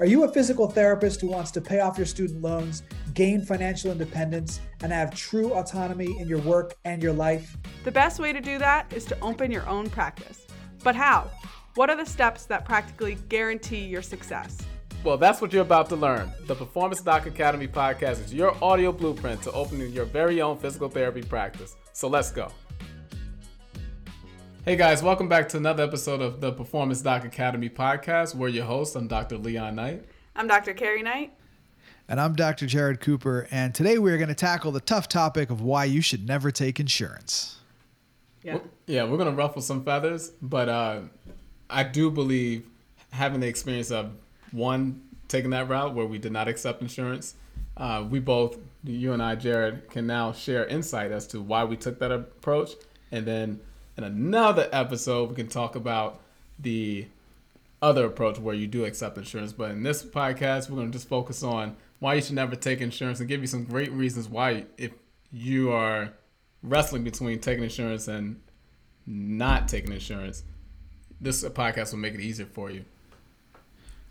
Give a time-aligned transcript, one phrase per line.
[0.00, 2.84] Are you a physical therapist who wants to pay off your student loans,
[3.14, 7.56] gain financial independence, and have true autonomy in your work and your life?
[7.82, 10.46] The best way to do that is to open your own practice.
[10.84, 11.28] But how?
[11.74, 14.58] What are the steps that practically guarantee your success?
[15.02, 16.30] Well, that's what you're about to learn.
[16.46, 20.88] The Performance Doc Academy podcast is your audio blueprint to opening your very own physical
[20.88, 21.74] therapy practice.
[21.92, 22.52] So let's go.
[24.64, 28.34] Hey guys, welcome back to another episode of the Performance Doc Academy podcast.
[28.34, 28.94] We're your hosts.
[28.96, 29.38] I'm Dr.
[29.38, 30.04] Leon Knight.
[30.36, 30.74] I'm Dr.
[30.74, 31.32] Carrie Knight.
[32.06, 32.66] And I'm Dr.
[32.66, 33.48] Jared Cooper.
[33.50, 36.80] And today we're going to tackle the tough topic of why you should never take
[36.80, 37.56] insurance.
[38.42, 38.58] Yeah.
[38.86, 41.00] Yeah, we're going to ruffle some feathers, but uh,
[41.70, 42.66] I do believe
[43.10, 44.12] having the experience of
[44.52, 47.34] one, taking that route where we did not accept insurance,
[47.78, 51.76] uh, we both, you and I, Jared, can now share insight as to why we
[51.76, 52.72] took that approach.
[53.10, 53.60] And then
[53.98, 56.20] in another episode, we can talk about
[56.58, 57.06] the
[57.82, 59.52] other approach where you do accept insurance.
[59.52, 62.80] But in this podcast, we're going to just focus on why you should never take
[62.80, 64.92] insurance and give you some great reasons why, if
[65.32, 66.12] you are
[66.62, 68.40] wrestling between taking insurance and
[69.04, 70.44] not taking insurance,
[71.20, 72.84] this podcast will make it easier for you.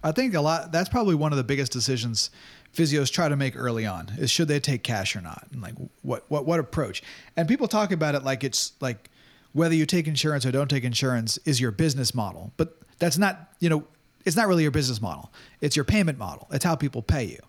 [0.04, 2.30] I think a lot that's probably one of the biggest decisions
[2.74, 5.74] physios try to make early on is should they take cash or not and like
[6.04, 7.02] what what what approach
[7.36, 9.10] and people talk about it like it's like
[9.58, 12.52] whether you take insurance or don't take insurance is your business model.
[12.58, 13.84] But that's not you know
[14.24, 15.32] it's not really your business model.
[15.62, 16.48] It's your payment model.
[16.52, 17.40] It's how people pay you.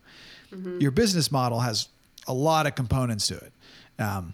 [0.50, 0.80] Mm-hmm.
[0.80, 1.88] your business model has
[2.26, 3.52] a lot of components to it.
[3.98, 4.32] Um,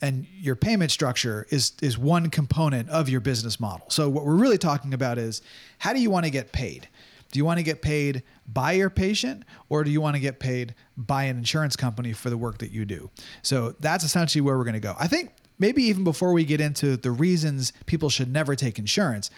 [0.00, 3.90] and your payment structure is is one component of your business model.
[3.90, 5.42] So what we're really talking about is
[5.78, 6.88] how do you want to get paid?
[7.32, 10.38] Do you want to get paid by your patient or do you want to get
[10.38, 13.10] paid by an insurance company for the work that you do?
[13.42, 14.94] So that's essentially where we're going to go.
[14.98, 19.30] I think maybe even before we get into the reasons people should never take insurance,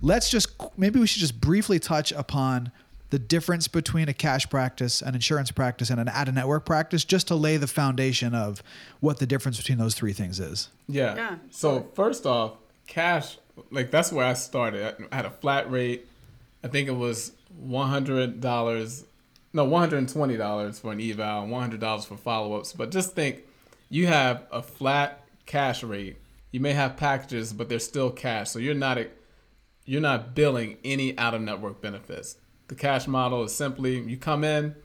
[0.00, 2.72] let's just maybe we should just briefly touch upon
[3.10, 7.04] the difference between a cash practice, an insurance practice, and an out of network practice,
[7.04, 8.62] just to lay the foundation of
[9.00, 10.68] what the difference between those three things is.
[10.88, 11.16] Yeah.
[11.16, 11.36] yeah.
[11.50, 12.52] So first off,
[12.86, 13.38] cash,
[13.70, 14.94] like that's where I started.
[15.10, 16.06] I had a flat rate
[16.62, 19.04] I think it was one hundred dollars,
[19.52, 22.72] no, one hundred and twenty dollars for an eval, one hundred dollars for follow ups.
[22.72, 23.42] But just think,
[23.88, 26.18] you have a flat cash rate.
[26.52, 28.98] You may have packages, but they're still cash, so you're not
[29.84, 32.36] you're not billing any out of network benefits.
[32.68, 34.76] The cash model is simply you come in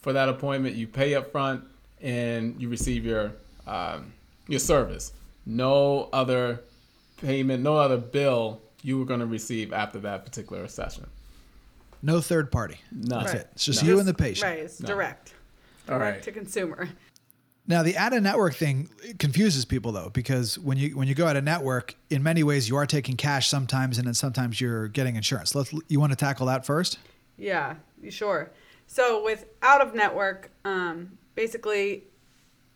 [0.00, 1.64] for that appointment, you pay up front,
[2.02, 3.32] and you receive your
[3.66, 4.12] um,
[4.46, 5.12] your service.
[5.46, 6.60] No other
[7.22, 11.06] payment, no other bill you were going to receive after that particular session.
[12.02, 12.78] No third party.
[12.92, 13.18] No.
[13.20, 13.40] That's right.
[13.40, 13.48] it.
[13.52, 13.88] It's just no.
[13.88, 14.48] you and the patient.
[14.48, 14.58] Right.
[14.60, 14.88] It's no.
[14.88, 15.34] direct.
[15.86, 16.22] Direct right.
[16.22, 16.88] to consumer.
[17.68, 21.26] Now the out of network thing confuses people though because when you when you go
[21.26, 24.88] out of network, in many ways you are taking cash sometimes, and then sometimes you're
[24.88, 25.54] getting insurance.
[25.54, 26.98] Let's you want to tackle that first?
[27.36, 27.74] Yeah,
[28.08, 28.50] sure.
[28.86, 32.04] So with out of network, um, basically,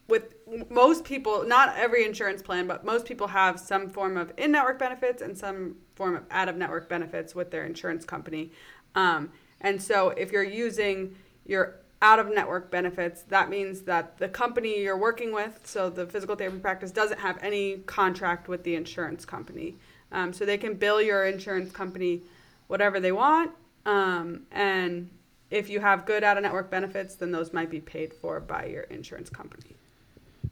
[0.08, 0.34] with
[0.68, 4.78] most people, not every insurance plan, but most people have some form of in network
[4.78, 8.52] benefits and some form of out of network benefits with their insurance company.
[8.94, 9.32] Um,
[9.62, 11.16] and so if you're using
[11.46, 16.04] your out of network benefits, that means that the company you're working with, so the
[16.04, 19.76] physical therapy practice, doesn't have any contract with the insurance company.
[20.10, 22.22] Um, so they can bill your insurance company
[22.66, 23.52] whatever they want.
[23.86, 25.08] Um, and
[25.50, 28.66] if you have good out of network benefits, then those might be paid for by
[28.66, 29.76] your insurance company.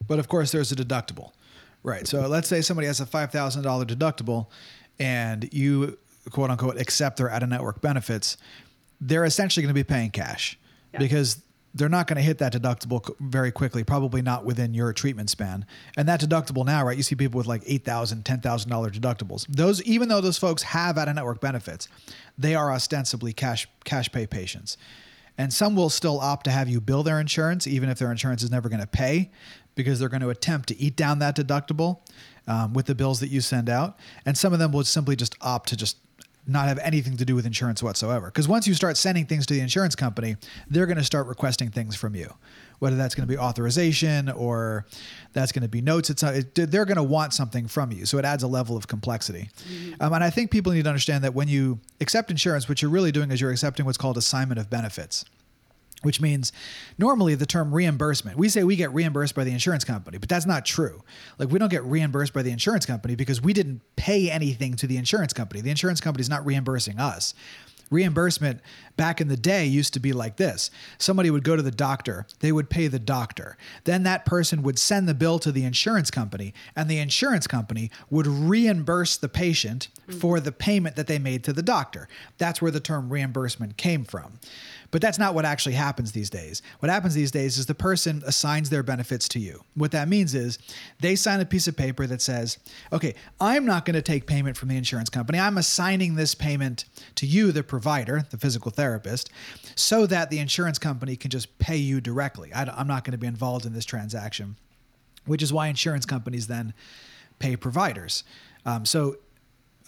[0.07, 1.33] But of course, there's a deductible.
[1.83, 2.07] Right.
[2.07, 4.47] So let's say somebody has a $5,000 deductible
[4.99, 5.99] and you
[6.31, 8.37] quote unquote accept their out of network benefits,
[9.01, 10.59] they're essentially going to be paying cash
[10.99, 11.43] because
[11.75, 15.65] they're not going to hit that deductible very quickly, probably not within your treatment span.
[15.97, 16.97] And that deductible now, right?
[16.97, 19.47] You see people with like $8,000, $10,000 deductibles.
[19.49, 21.89] Those, even though those folks have out of network benefits,
[22.37, 24.77] they are ostensibly cash, cash pay patients.
[25.39, 28.43] And some will still opt to have you bill their insurance, even if their insurance
[28.43, 29.31] is never going to pay,
[29.75, 32.01] because they're going to attempt to eat down that deductible
[32.47, 33.97] um, with the bills that you send out.
[34.27, 35.97] And some of them will simply just opt to just
[36.51, 38.27] not have anything to do with insurance whatsoever.
[38.27, 40.37] Because once you start sending things to the insurance company,
[40.69, 42.33] they're going to start requesting things from you,
[42.79, 44.87] whether that's going to be authorization or
[45.33, 46.11] that's going to be notes.
[46.11, 48.87] It's it, they're going to want something from you, so it adds a level of
[48.89, 49.49] complexity.
[49.69, 50.03] Mm-hmm.
[50.03, 52.91] Um, and I think people need to understand that when you accept insurance, what you're
[52.91, 55.25] really doing is you're accepting what's called assignment of benefits
[56.03, 56.53] which means
[56.99, 60.47] normally the term reimbursement, we say we get reimbursed by the insurance company, but that's
[60.47, 61.03] not true.
[61.39, 64.87] Like we don't get reimbursed by the insurance company because we didn't pay anything to
[64.87, 65.61] the insurance company.
[65.61, 67.35] The insurance company is not reimbursing us.
[67.91, 68.61] reimbursement
[68.97, 72.25] back in the day used to be like this somebody would go to the doctor
[72.39, 76.11] they would pay the doctor then that person would send the bill to the insurance
[76.11, 79.89] company and the insurance company would reimburse the patient
[80.21, 82.09] for the payment that they made to the doctor
[82.39, 84.39] that's where the term reimbursement came from
[84.91, 86.63] but that's not what actually happens these days.
[86.81, 89.63] What happens these days is the person assigns their benefits to you.
[89.75, 90.59] What that means is
[91.01, 92.59] they sign a piece of paper that says,
[92.93, 95.39] okay, I'm not going to take payment from the insurance company.
[95.39, 99.31] I'm assigning this payment to you, the provider, the physical therapist,
[99.77, 102.53] so that the insurance company can just pay you directly.
[102.53, 104.57] I, am not going to be involved in this transaction,
[105.27, 106.75] which is why insurance companies then
[107.39, 108.25] pay providers.
[108.67, 109.17] Um, so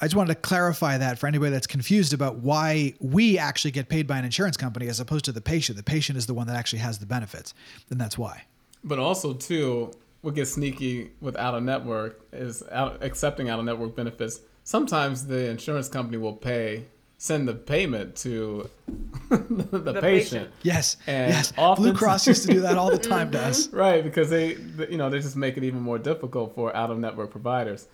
[0.03, 3.89] I just wanted to clarify that for anybody that's confused about why we actually get
[3.89, 5.77] paid by an insurance company as opposed to the patient.
[5.79, 7.55] The patient is the one that actually has the benefits,
[7.89, 8.43] and that's why.
[8.83, 13.65] But also, too, what gets sneaky with out of network is out, accepting out of
[13.65, 14.41] network benefits.
[14.65, 16.87] Sometimes the insurance company will pay
[17.19, 18.69] send the payment to
[19.31, 19.37] the,
[19.79, 20.03] the, patient.
[20.03, 20.51] patient.
[20.63, 21.53] Yes, and yes.
[21.77, 23.69] Blue Cross used to do that all the time to us.
[23.73, 24.57] Right, because they,
[24.91, 27.87] you know, they just make it even more difficult for out of network providers,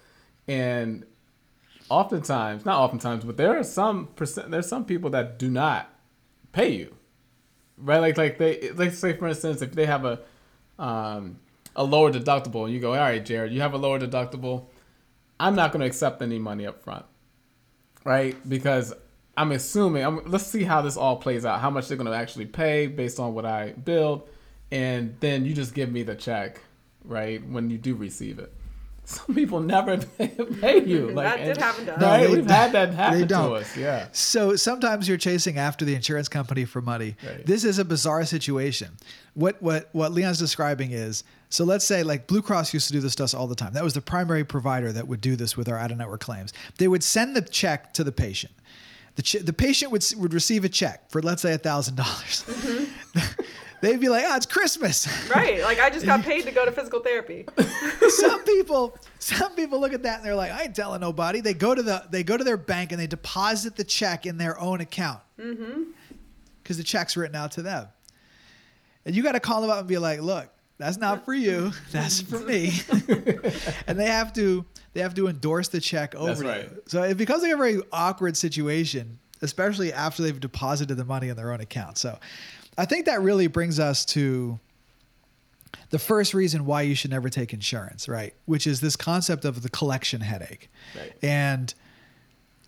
[0.46, 1.04] and
[1.90, 4.50] oftentimes, not oftentimes, but there are some percent.
[4.50, 5.90] There's some people that do not
[6.52, 6.94] pay you,
[7.76, 7.98] right?
[7.98, 10.20] Like like they like say for instance, if they have a
[10.78, 11.38] um,
[11.76, 14.66] a lower deductible, and you go, all right, Jared, you have a lower deductible.
[15.40, 17.04] I'm not going to accept any money up front,
[18.04, 18.36] right?
[18.48, 18.92] Because
[19.36, 20.04] I'm assuming.
[20.04, 21.60] I'm, let's see how this all plays out.
[21.60, 24.28] How much they're going to actually pay based on what I build,
[24.70, 26.60] and then you just give me the check,
[27.04, 27.46] right?
[27.48, 28.52] When you do receive it
[29.26, 30.28] some people never pay,
[30.60, 31.08] pay you.
[31.10, 32.02] Like, that did happen to us.
[32.02, 32.28] Right?
[32.28, 33.74] No, We've had that happen to us.
[33.74, 34.08] Yeah.
[34.12, 37.16] So sometimes you're chasing after the insurance company for money.
[37.24, 37.46] Right.
[37.46, 38.90] This is a bizarre situation.
[39.32, 43.00] What what what Leon's describing is so let's say like Blue Cross used to do
[43.00, 43.72] this to us all the time.
[43.72, 46.52] That was the primary provider that would do this with our out of network claims.
[46.76, 48.52] They would send the check to the patient.
[49.14, 52.44] The, ch- the patient would would receive a check for let's say a thousand dollars.
[52.46, 53.42] Mm-hmm.
[53.78, 53.86] Mm-hmm.
[53.86, 55.62] they'd be like, "Oh, it's Christmas." Right.
[55.62, 57.46] Like I just got paid to go to physical therapy.
[58.08, 61.54] some people, some people look at that and they're like, "I ain't telling nobody." They
[61.54, 64.58] go to the they go to their bank and they deposit the check in their
[64.58, 65.20] own account.
[65.38, 65.82] Mm-hmm.
[66.62, 67.88] Because the check's written out to them,
[69.06, 71.72] and you got to call them up and be like, "Look, that's not for you.
[71.92, 72.72] That's for me."
[73.86, 76.28] and they have to they have to endorse the check over.
[76.28, 76.70] That's right.
[76.70, 76.82] You.
[76.86, 81.36] So it becomes like a very awkward situation, especially after they've deposited the money in
[81.36, 81.98] their own account.
[81.98, 82.18] So
[82.78, 84.58] I think that really brings us to
[85.90, 88.34] the first reason why you should never take insurance, right?
[88.46, 90.70] Which is this concept of the collection headache.
[90.96, 91.12] Right.
[91.22, 91.74] And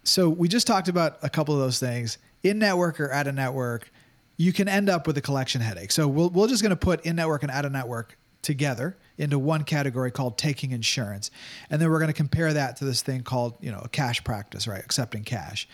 [0.02, 2.18] so we just talked about a couple of those things.
[2.42, 3.90] In network or out of network,
[4.36, 5.92] you can end up with a collection headache.
[5.92, 9.38] So we'll, we're just going to put in network and out of network together into
[9.38, 11.30] one category called taking insurance.
[11.68, 14.24] And then we're going to compare that to this thing called, you know, a cash
[14.24, 14.82] practice, right?
[14.82, 15.68] Accepting cash.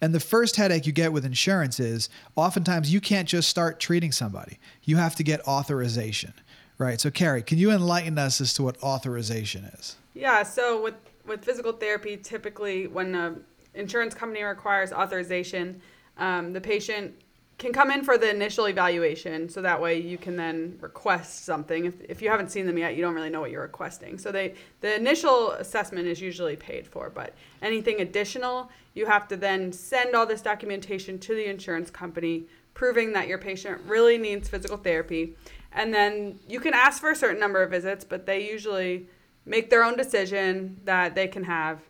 [0.00, 4.12] And the first headache you get with insurance is oftentimes you can't just start treating
[4.12, 4.58] somebody.
[4.82, 6.34] You have to get authorization,
[6.76, 7.00] right?
[7.00, 9.96] So, Carrie, can you enlighten us as to what authorization is?
[10.14, 10.42] Yeah.
[10.42, 10.94] So, with
[11.26, 13.44] with physical therapy, typically when an
[13.74, 15.80] insurance company requires authorization,
[16.16, 17.14] um, the patient
[17.58, 21.86] can come in for the initial evaluation so that way you can then request something.
[21.86, 24.16] If, if you haven't seen them yet you don't really know what you're requesting.
[24.16, 29.36] So they the initial assessment is usually paid for but anything additional you have to
[29.36, 32.44] then send all this documentation to the insurance company
[32.74, 35.36] proving that your patient really needs physical therapy.
[35.72, 39.08] And then you can ask for a certain number of visits but they usually
[39.44, 41.80] make their own decision that they can have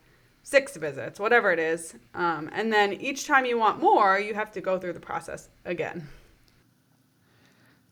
[0.49, 1.95] six visits, whatever it is.
[2.15, 5.51] Um, and then each time you want more, you have to go through the process
[5.67, 6.09] again.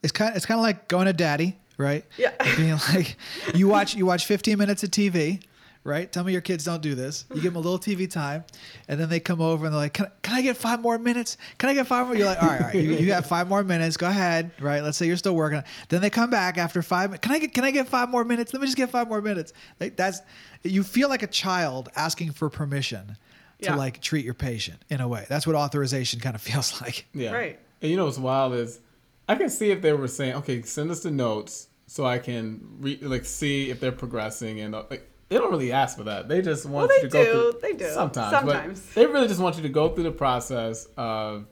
[0.02, 2.04] It's kind of, it's kind of like going to daddy, right?
[2.16, 2.32] Yeah.
[2.56, 3.16] Being like,
[3.54, 5.42] you watch you watch 15 minutes of TV,
[5.86, 6.10] right?
[6.10, 7.24] Tell me your kids don't do this.
[7.30, 8.44] You give them a little TV time,
[8.88, 11.38] and then they come over and they're like, "Can, can I get five more minutes?
[11.58, 12.74] Can I get five more?" You're like, "All right, all right.
[12.74, 13.96] You, you have five more minutes.
[13.96, 14.82] Go ahead, right?
[14.82, 15.62] Let's say you're still working.
[15.88, 17.18] Then they come back after five.
[17.20, 18.52] Can I get Can I get five more minutes?
[18.52, 19.52] Let me just get five more minutes.
[19.80, 20.20] Like, that's
[20.62, 23.16] you feel like a child asking for permission
[23.62, 23.74] to yeah.
[23.76, 25.26] like treat your patient in a way.
[25.28, 27.06] That's what authorization kind of feels like.
[27.14, 27.32] Yeah.
[27.32, 27.58] Right.
[27.80, 28.80] And you know what's wild is
[29.28, 32.60] I can see if they were saying, okay, send us the notes so I can
[32.80, 36.28] re- like see if they're progressing and uh, like they don't really ask for that.
[36.28, 37.24] They just want well, you to do.
[37.24, 37.60] go through.
[37.60, 38.30] They do sometimes.
[38.30, 41.46] Sometimes they really just want you to go through the process of,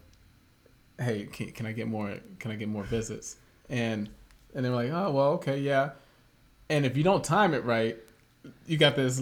[0.99, 2.17] hey, can, can I get more?
[2.39, 3.37] Can I get more visits?
[3.69, 4.09] And
[4.55, 5.91] and they're like, oh well, okay, yeah.
[6.69, 7.99] And if you don't time it right,
[8.67, 9.21] you got this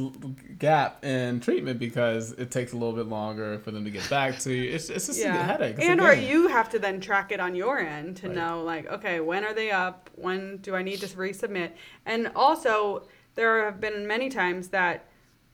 [0.58, 4.38] gap in treatment because it takes a little bit longer for them to get back
[4.40, 4.70] to you.
[4.72, 5.40] It's, it's just yeah.
[5.40, 5.76] a headache.
[5.78, 8.36] It's and or you have to then track it on your end to right.
[8.36, 10.10] know like, okay, when are they up?
[10.14, 11.72] When do I need to resubmit?
[12.04, 15.06] And also there have been many times that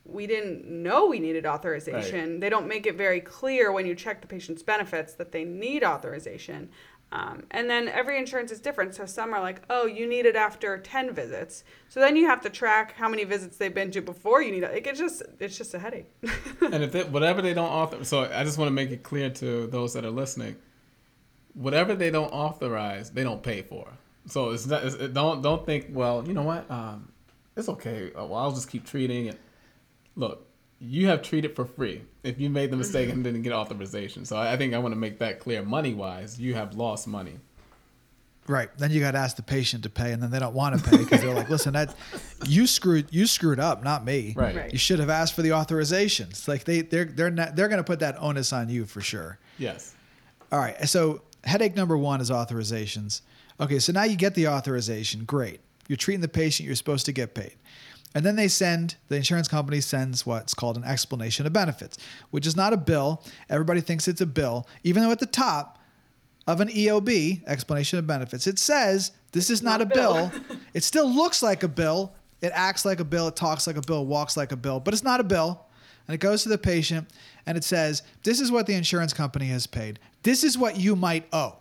[0.05, 2.41] we didn't know we needed authorization.
[2.41, 5.85] They don't make it very clear when you check the patient's benefits that they need
[5.85, 6.71] authorization.
[7.11, 8.95] Um, and then every insurance is different.
[8.95, 11.65] So some are like, oh, you need it after 10 visits.
[11.89, 14.63] So then you have to track how many visits they've been to before you need
[14.63, 14.73] it.
[14.73, 16.11] Like, it's just, it's just a headache.
[16.61, 19.31] and if they, whatever they don't author, so I just want to make it clear
[19.31, 20.57] to those that are listening,
[21.55, 23.89] whatever they don't authorize, they don't pay for.
[24.27, 27.11] So it's not, it's, it don't don't think, well, you know what, um,
[27.59, 28.13] it's okay.
[28.13, 29.39] Uh, well, I'll just keep treating it.
[30.17, 30.47] Look,
[30.81, 34.25] you have treated for free if you made the mistake and didn't get authorization.
[34.25, 35.63] So I, I think I want to make that clear.
[35.63, 37.39] Money wise, you have lost money.
[38.47, 38.71] Right.
[38.79, 40.91] Then you got to ask the patient to pay, and then they don't want to
[40.91, 41.95] pay because they're like, "Listen, that
[42.47, 44.33] you screwed you screwed up, not me.
[44.35, 44.57] Right.
[44.57, 44.73] Right.
[44.73, 47.79] You should have asked for the authorization." It's like they they're they're not, they're going
[47.79, 49.39] to put that onus on you for sure.
[49.59, 49.95] Yes.
[50.51, 50.89] All right.
[50.89, 53.21] So headache number one is authorizations.
[53.61, 53.81] Okay.
[53.81, 55.25] So now you get the authorization.
[55.25, 55.61] Great.
[55.89, 56.67] You're treating the patient.
[56.67, 57.57] You're supposed to get paid.
[58.15, 61.99] And then they send, the insurance company sends what's called an explanation of benefits,
[62.31, 63.23] which is not a bill.
[63.51, 65.79] Everybody thinks it's a bill, even though at the top
[66.47, 70.33] of an EOB, explanation of benefits, it says this is not, a bill.
[70.75, 72.15] it still looks like a bill.
[72.41, 73.29] It acts like a bill.
[73.29, 75.67] It talks like a bill, walks like a bill, but it's not a bill.
[76.07, 77.11] And it goes to the patient
[77.47, 79.99] and it says, this is what the insurance company has paid.
[80.23, 81.57] This is what you might owe.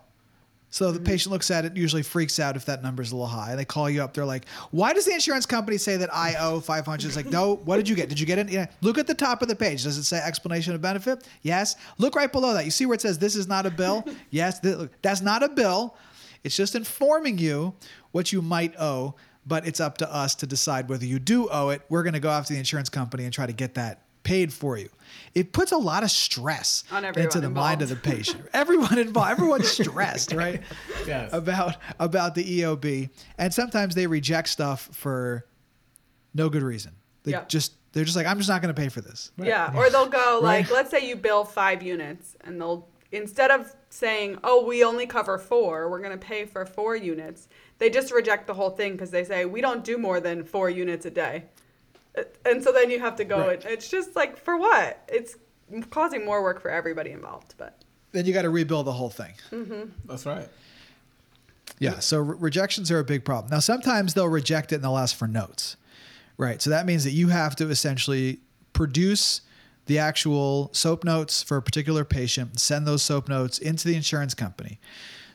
[0.70, 1.06] So the mm-hmm.
[1.06, 3.54] patient looks at it, usually freaks out if that number's a little high.
[3.56, 4.12] They call you up.
[4.12, 7.56] They're like, "Why does the insurance company say that I owe 500?" It's like, "No.
[7.64, 8.08] What did you get?
[8.08, 8.50] Did you get it?
[8.50, 8.66] Yeah.
[8.82, 9.84] Look at the top of the page.
[9.84, 11.26] Does it say explanation of benefit?
[11.42, 11.76] Yes.
[11.96, 12.64] Look right below that.
[12.64, 14.04] You see where it says this is not a bill?
[14.30, 14.60] yes.
[14.60, 15.96] Th- that's not a bill.
[16.44, 17.74] It's just informing you
[18.12, 19.14] what you might owe,
[19.46, 21.82] but it's up to us to decide whether you do owe it.
[21.88, 24.76] We're going to go after the insurance company and try to get that paid for
[24.76, 24.88] you.
[25.34, 28.42] It puts a lot of stress On everyone into the mind of the patient.
[28.52, 29.30] Everyone involved.
[29.30, 30.60] Everyone's stressed, right?
[31.06, 31.32] Yes.
[31.32, 33.08] About about the EOB,
[33.38, 35.46] and sometimes they reject stuff for
[36.34, 36.92] no good reason.
[37.22, 37.44] They Yeah.
[37.48, 39.32] just they're just like, I'm just not going to pay for this.
[39.38, 40.74] Yeah, or they'll go like, Right.
[40.74, 45.38] let's say you bill five units, and they'll instead of saying, "Oh, we only cover
[45.38, 49.10] four, we're going to pay for four units," they just reject the whole thing because
[49.10, 51.44] they say we don't do more than four units a day,
[52.44, 53.38] and so then you have to go.
[53.38, 53.62] Right.
[53.62, 55.02] And it's just like for what?
[55.08, 55.36] It's
[55.90, 57.54] causing more work for everybody involved.
[57.58, 57.82] But
[58.12, 59.34] Then you got to rebuild the whole thing.
[59.50, 59.90] Mm-hmm.
[60.06, 60.48] That's right.
[61.78, 61.98] Yeah.
[61.98, 63.50] So re- rejections are a big problem.
[63.50, 65.76] Now, sometimes they'll reject it and they'll ask for notes.
[66.36, 66.62] Right.
[66.62, 68.38] So that means that you have to essentially
[68.72, 69.42] produce
[69.86, 73.96] the actual soap notes for a particular patient, and send those soap notes into the
[73.96, 74.78] insurance company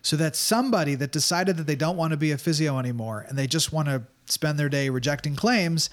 [0.04, 3.38] so that somebody that decided that they don't want to be a physio anymore and
[3.38, 5.90] they just want to spend their day rejecting claims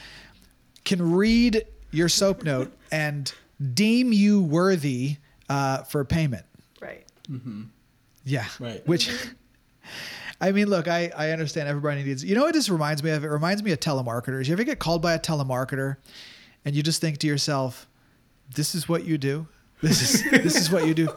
[0.85, 3.33] can read your soap note and
[3.75, 5.17] deem you worthy
[5.49, 6.45] uh, for payment.
[6.81, 7.63] right, Mm-hmm.
[8.25, 8.47] Yeah.
[8.59, 8.87] Right.
[8.87, 9.11] Which,
[10.41, 13.25] I mean, look, I, I understand everybody needs, you know what this reminds me of?
[13.25, 14.47] It reminds me of telemarketers.
[14.47, 15.97] You ever get called by a telemarketer
[16.65, 17.89] and you just think to yourself,
[18.55, 19.47] this is what you do?
[19.83, 21.09] This is, this is what you do.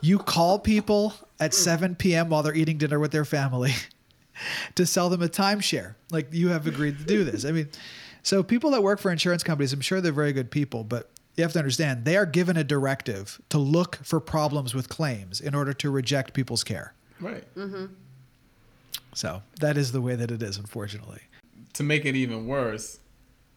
[0.00, 2.28] You call people at 7 p.m.
[2.28, 3.72] while they're eating dinner with their family
[4.74, 5.94] to sell them a timeshare.
[6.10, 7.44] Like you have agreed to do this.
[7.44, 7.68] I mean,
[8.22, 11.42] so people that work for insurance companies, I'm sure they're very good people, but you
[11.42, 15.54] have to understand they are given a directive to look for problems with claims in
[15.54, 16.94] order to reject people's care.
[17.20, 17.44] Right.
[17.56, 17.86] Mm-hmm.
[19.14, 21.20] So that is the way that it is, unfortunately.
[21.74, 22.98] to make it even worse,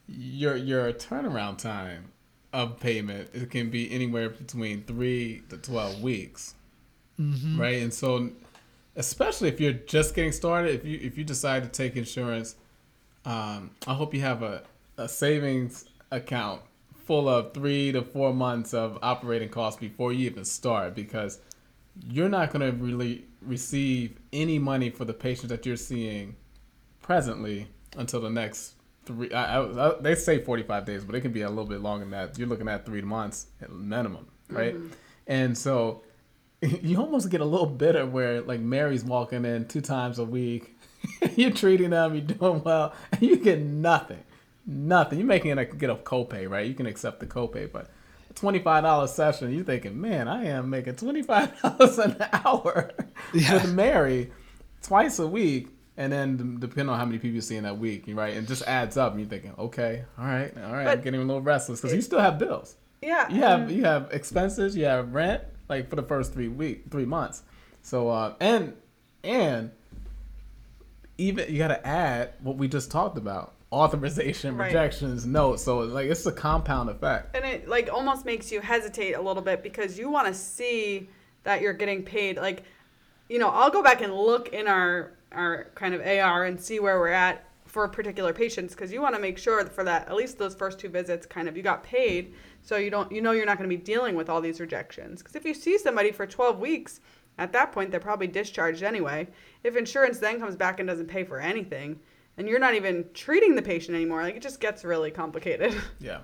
[0.07, 2.11] your your turnaround time
[2.53, 6.55] of payment it can be anywhere between three to twelve weeks,
[7.17, 7.81] right?
[7.81, 8.29] And so,
[8.95, 12.55] especially if you're just getting started, if you if you decide to take insurance,
[13.25, 14.63] um, I hope you have a,
[14.97, 16.61] a savings account
[17.05, 21.39] full of three to four months of operating costs before you even start because
[22.07, 26.35] you're not going to really receive any money for the patients that you're seeing
[27.01, 27.67] presently
[27.97, 28.73] until the next
[29.05, 29.31] three.
[29.31, 32.05] I, I, I- they say 45 days, but it can be a little bit longer
[32.05, 32.37] than that.
[32.37, 34.75] You're looking at three months at minimum, right?
[35.27, 36.03] And so
[36.61, 40.74] you almost get a little bitter where like Mary's walking in two times a week.
[41.35, 44.23] you're treating them, you're doing well, and you get nothing.
[44.65, 45.19] Nothing.
[45.19, 46.65] You're making it get a copay, right?
[46.65, 47.89] You can accept the copay, but
[48.29, 52.91] a twenty-five dollar session, you're thinking, man, I am making twenty-five dollars an hour
[53.33, 53.53] Yeah.
[53.53, 54.31] with Mary
[54.81, 58.05] twice a week, and then depending on how many people you see in that week,
[58.07, 58.33] right?
[58.35, 61.25] It just adds up, and you're thinking, okay, all right, all right, I'm getting a
[61.25, 62.75] little restless because you still have bills.
[63.03, 66.85] yeah, You have you have expenses, you have rent, like for the first three week
[66.89, 67.43] three months.
[67.83, 68.73] So uh, and
[69.23, 69.69] and
[71.17, 74.67] even you got to add what we just talked about: authorization, Right.
[74.67, 75.63] rejections, notes.
[75.63, 77.35] So like it's a compound effect.
[77.35, 81.09] and it like almost makes you hesitate a little bit because you want to see
[81.43, 82.63] that you're getting paid like
[83.29, 86.79] you know i'll go back and look in our our kind of ar and see
[86.79, 90.15] where we're at for particular patients because you want to make sure for that at
[90.15, 93.31] least those first two visits kind of you got paid so you don't you know
[93.31, 96.11] you're not going to be dealing with all these rejections because if you see somebody
[96.11, 96.99] for 12 weeks
[97.37, 99.27] at that point they're probably discharged anyway
[99.63, 101.99] if insurance then comes back and doesn't pay for anything
[102.37, 106.19] and you're not even treating the patient anymore like it just gets really complicated Yeah.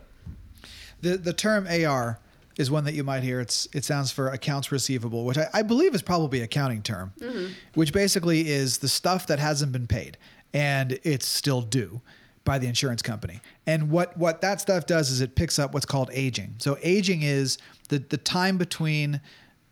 [1.01, 2.19] The the term AR
[2.57, 3.39] is one that you might hear.
[3.39, 7.53] It's it sounds for accounts receivable, which I, I believe is probably accounting term, mm-hmm.
[7.73, 10.17] which basically is the stuff that hasn't been paid
[10.53, 12.01] and it's still due
[12.43, 13.39] by the insurance company.
[13.67, 16.55] And what what that stuff does is it picks up what's called aging.
[16.59, 17.57] So aging is
[17.89, 19.21] the the time between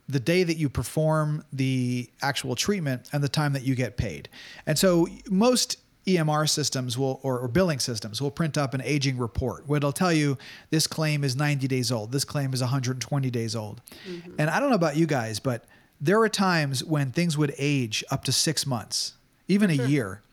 [0.09, 4.27] the day that you perform the actual treatment and the time that you get paid.
[4.65, 9.19] And so most EMR systems will or, or billing systems will print up an aging
[9.19, 10.35] report where it'll tell you
[10.71, 13.81] this claim is 90 days old, this claim is 120 days old.
[14.09, 14.33] Mm-hmm.
[14.39, 15.65] And I don't know about you guys, but
[16.01, 19.13] there are times when things would age up to 6 months,
[19.47, 20.23] even a year,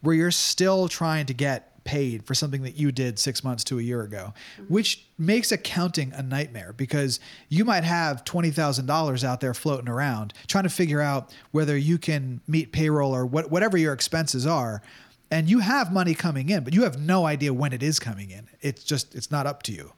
[0.00, 3.78] where you're still trying to get paid for something that you did six months to
[3.78, 4.34] a year ago,
[4.68, 10.64] which makes accounting a nightmare because you might have $20,000 out there floating around trying
[10.64, 14.82] to figure out whether you can meet payroll or what, whatever your expenses are.
[15.30, 18.30] And you have money coming in, but you have no idea when it is coming
[18.30, 18.48] in.
[18.60, 19.92] It's just, it's not up to you.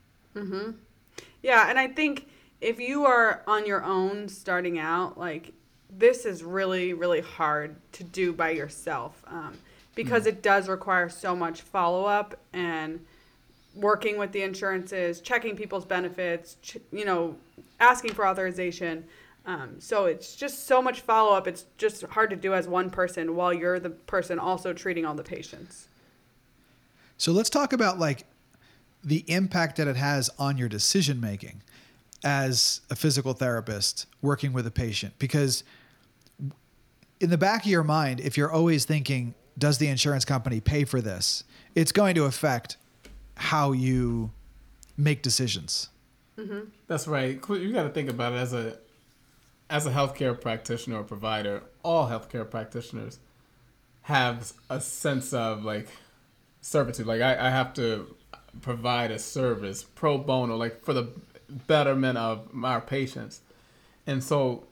[1.43, 2.29] Yeah, and I think
[2.61, 5.53] if you are on your own starting out, like
[5.91, 9.57] this is really, really hard to do by yourself um,
[9.97, 13.05] because it does require so much follow up and
[13.75, 17.35] working with the insurances, checking people's benefits, ch- you know,
[17.81, 19.05] asking for authorization.
[19.47, 21.49] Um, so it's just so much follow up.
[21.49, 25.15] It's just hard to do as one person while you're the person also treating all
[25.15, 25.89] the patients.
[27.17, 28.25] So let's talk about like
[29.03, 31.63] the impact that it has on your decision making
[32.23, 35.63] as a physical therapist working with a patient because
[37.21, 40.85] in the back of your mind if you're always thinking does the insurance company pay
[40.85, 41.45] for this
[41.75, 42.77] it's going to affect
[43.37, 44.31] how you
[44.97, 45.91] make decisions
[46.39, 46.61] mm-hmm.
[46.87, 47.41] That's right.
[47.49, 48.79] You got to think about it as a
[49.69, 51.63] as a healthcare practitioner or provider.
[51.83, 53.19] All healthcare practitioners
[54.03, 55.89] have a sense of like
[56.61, 57.07] servitude.
[57.07, 58.15] Like I, I have to
[58.61, 61.09] provide a service pro bono, like for the
[61.49, 63.41] betterment of our patients,
[64.07, 64.65] and so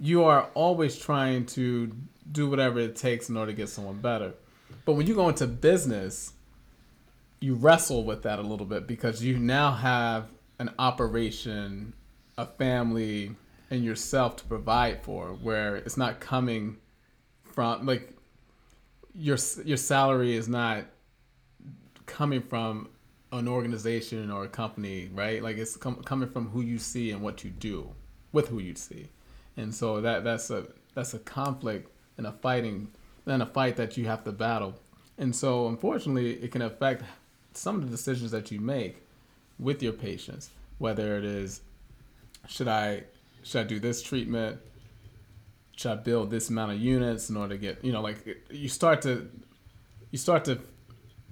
[0.00, 1.94] you are always trying to
[2.30, 4.34] do whatever it takes in order to get someone better.
[4.84, 6.32] But when you go into business,
[7.40, 11.94] you wrestle with that a little bit because you now have an operation,
[12.38, 13.34] a family,
[13.70, 16.78] and yourself to provide for, where it's not coming
[17.42, 18.14] from like
[19.14, 20.84] your your salary is not
[22.06, 22.88] coming from
[23.32, 25.42] an organization or a company, right?
[25.42, 27.90] Like it's com- coming from who you see and what you do
[28.32, 29.08] with who you see,
[29.56, 32.88] and so that that's a that's a conflict and a fighting
[33.26, 34.74] and a fight that you have to battle,
[35.18, 37.02] and so unfortunately it can affect
[37.52, 39.02] some of the decisions that you make
[39.58, 41.60] with your patients, whether it is
[42.48, 43.04] should I
[43.42, 44.58] should I do this treatment,
[45.76, 48.68] should I build this amount of units in order to get you know like you
[48.68, 49.30] start to
[50.10, 50.60] you start to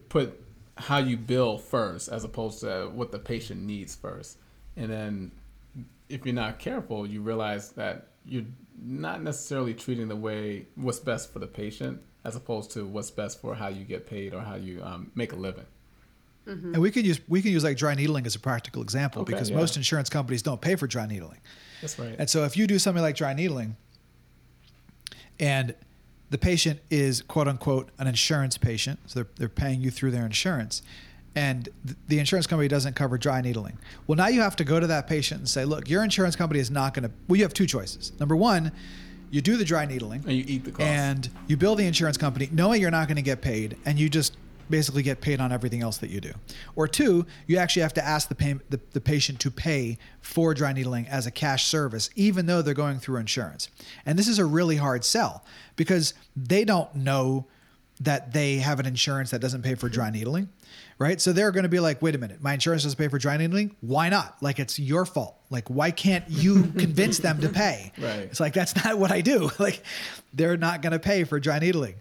[0.09, 0.41] put
[0.77, 4.39] how you bill first as opposed to what the patient needs first.
[4.77, 5.33] And then
[6.09, 8.45] if you're not careful you realize that you're
[8.81, 13.41] not necessarily treating the way what's best for the patient as opposed to what's best
[13.41, 15.67] for how you get paid or how you um, make a living.
[16.45, 19.33] And we could use we can use like dry needling as a practical example Okay,
[19.33, 19.57] because yeah.
[19.57, 21.39] most insurance companies don't pay for dry needling.
[21.81, 22.17] That's right.
[22.19, 23.77] And so if you do something like dry needling
[25.39, 25.75] and
[26.31, 30.27] the patient is quote unquote an insurance patient, so they're, they're paying you through their
[30.27, 30.83] insurance,
[31.35, 33.79] and th- the insurance company doesn't cover dry needling.
[34.07, 36.61] Well, now you have to go to that patient and say, look, your insurance company
[36.61, 38.13] is not going to, well, you have two choices.
[38.21, 38.73] Number one,
[39.33, 42.19] you do the dry needling and you eat the cost and you bill the insurance
[42.19, 44.37] company knowing you're not going to get paid and you just
[44.71, 46.33] basically get paid on everything else that you do
[46.77, 50.55] or two you actually have to ask the, pay, the, the patient to pay for
[50.55, 53.69] dry needling as a cash service even though they're going through insurance
[54.07, 55.45] and this is a really hard sell
[55.77, 57.47] because they don't know
[58.01, 60.49] that they have an insurance that doesn't pay for dry needling
[60.99, 63.19] right so they're going to be like wait a minute my insurance doesn't pay for
[63.19, 67.49] dry needling why not like it's your fault like why can't you convince them to
[67.49, 68.21] pay Right.
[68.21, 69.51] it's like that's not what I do.
[69.59, 69.83] Like
[70.33, 71.97] they're not going to pay for dry needling.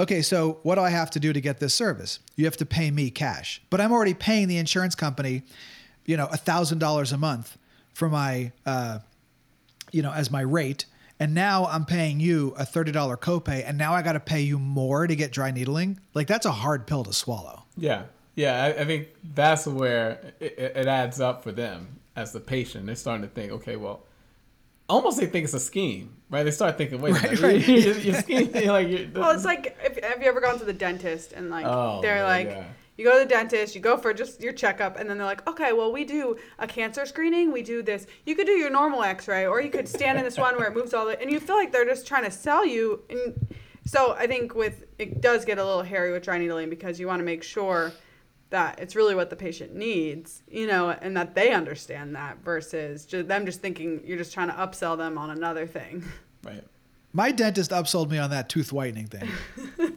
[0.00, 2.18] Okay, so what do I have to do to get this service?
[2.34, 5.42] You have to pay me cash, but I'm already paying the insurance company,
[6.04, 7.56] you know, a thousand dollars a month
[7.92, 8.98] for my, uh,
[9.92, 10.86] you know, as my rate,
[11.24, 14.42] and now I'm paying you a thirty dollar copay, and now I got to pay
[14.42, 15.98] you more to get dry needling.
[16.12, 17.64] Like that's a hard pill to swallow.
[17.78, 18.02] Yeah,
[18.34, 18.62] yeah.
[18.62, 22.84] I, I think that's where it, it it adds up for them as the patient.
[22.84, 24.02] They're starting to think, okay, well,
[24.86, 26.42] almost they think it's a scheme, right?
[26.42, 27.68] They start thinking, wait, a Right, minute, right.
[27.84, 30.74] you're, you're scheming, like you're, Well, it's like if, have you ever gone to the
[30.74, 32.64] dentist and like Oh, they're yeah, like yeah.
[32.96, 35.46] You go to the dentist, you go for just your checkup, and then they're like,
[35.48, 38.06] okay, well we do a cancer screening, we do this.
[38.24, 40.74] You could do your normal X-ray, or you could stand in this one where it
[40.74, 43.02] moves all the, and you feel like they're just trying to sell you.
[43.10, 43.54] And
[43.84, 47.06] so I think with it does get a little hairy with dry needling because you
[47.06, 47.92] want to make sure
[48.50, 53.04] that it's really what the patient needs, you know, and that they understand that versus
[53.04, 56.04] just them just thinking you're just trying to upsell them on another thing.
[56.44, 56.62] right.
[57.12, 59.28] My dentist upsold me on that tooth whitening thing.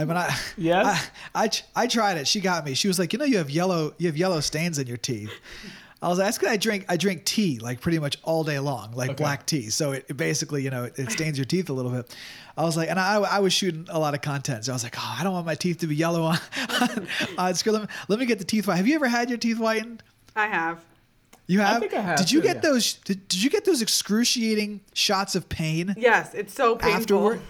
[0.00, 1.10] I mean, I Yes?
[1.34, 2.26] I, I I tried it.
[2.26, 2.74] She got me.
[2.74, 5.30] She was like, you know, you have yellow you have yellow stains in your teeth.
[6.02, 8.58] I was like, that's because I drink I drink tea like pretty much all day
[8.58, 9.22] long, like Okay.
[9.22, 9.68] black tea.
[9.70, 12.14] So it, it basically, you know, it, it stains your teeth a little bit.
[12.56, 14.82] I was like, and I, I was shooting a lot of content, so I was
[14.82, 16.38] like, oh, I don't want my teeth to be yellow on
[16.80, 17.06] on,
[17.38, 17.74] on screen.
[17.74, 18.76] Let me, let me get the teeth white.
[18.76, 20.02] Have you ever had your teeth whitened?
[20.34, 20.80] I have.
[21.46, 21.80] You have.
[21.80, 22.60] think I have Did you too, get yeah.
[22.70, 22.94] those?
[22.94, 25.94] Did, did you get those excruciating shots of pain?
[25.98, 27.00] Yes, it's so painful.
[27.00, 27.40] afterward.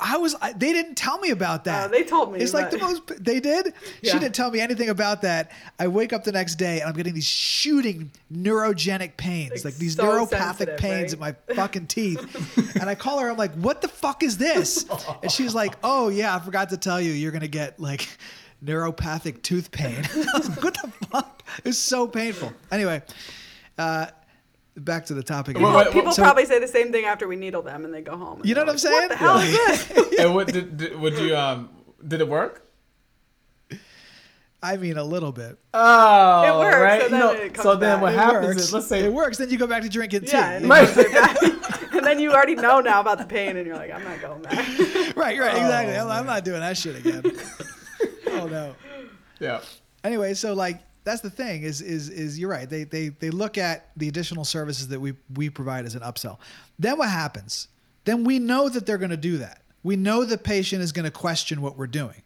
[0.00, 0.36] I was.
[0.40, 1.88] I, they didn't tell me about that.
[1.88, 3.02] Oh, they told me, It's like the most.
[3.24, 3.74] They did.
[4.02, 5.50] She didn't tell me anything about that.
[5.78, 9.74] I wake up the next day and I'm getting these shooting neurogenic pains, Like like
[9.76, 11.36] these so neuropathic pains right?
[11.36, 12.76] in my fucking teeth.
[12.80, 13.30] and I call her.
[13.30, 14.86] I'm like, "What the fuck is this?"
[15.22, 17.12] And she's like, "Oh yeah, I forgot to tell you.
[17.12, 18.08] You're gonna get like."
[18.64, 19.94] Neuropathic tooth pain.
[20.34, 21.44] I was like, what the fuck?
[21.58, 22.52] It was so painful.
[22.72, 23.02] Anyway,
[23.78, 24.06] uh,
[24.78, 25.56] back to the topic.
[25.58, 25.76] Well, again.
[25.76, 28.02] Wait, wait, People so- probably say the same thing after we needle them and they
[28.02, 28.40] go home.
[28.44, 29.08] You know they're what I'm like, saying?
[29.08, 30.18] What the hell is this?
[30.20, 31.70] and what did, did would you um
[32.06, 32.64] did it work?
[34.60, 35.56] I mean, a little bit.
[35.72, 37.02] Oh, It works, right.
[37.02, 38.02] so then no, it comes so then back.
[38.02, 38.62] what It happens works.
[38.62, 39.38] is let's say it works.
[39.38, 40.32] Then you go back to drinking tea.
[40.32, 40.94] yeah, and, you it know?
[40.94, 41.52] goes right
[41.98, 44.42] and then you already know now about the pain and you're like, I'm not going
[44.42, 44.56] back.
[45.16, 45.96] right, right, exactly.
[45.96, 47.22] Oh, I'm, I'm not doing that shit again.
[48.28, 48.74] oh no.
[49.40, 49.60] yeah.
[50.04, 52.68] Anyway, so like that's the thing is is is you're right.
[52.68, 56.38] They they they look at the additional services that we we provide as an upsell.
[56.78, 57.68] Then what happens?
[58.04, 59.62] Then we know that they're going to do that.
[59.82, 62.22] We know the patient is going to question what we're doing.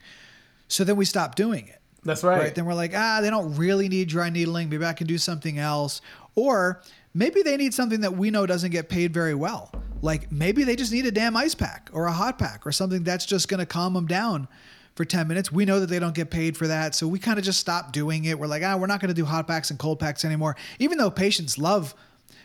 [0.68, 1.80] So then we stop doing it.
[2.04, 2.38] That's right.
[2.38, 2.54] right?
[2.54, 4.68] Then we're like, ah, they don't really need dry needling.
[4.68, 6.00] Maybe I can do something else.
[6.34, 6.82] Or
[7.14, 9.70] maybe they need something that we know doesn't get paid very well.
[10.02, 13.04] Like maybe they just need a damn ice pack or a hot pack or something
[13.04, 14.48] that's just going to calm them down
[14.94, 15.50] for 10 minutes.
[15.50, 16.94] We know that they don't get paid for that.
[16.94, 18.38] So we kind of just stop doing it.
[18.38, 20.56] We're like, ah, we're not going to do hot packs and cold packs anymore.
[20.78, 21.94] Even though patients love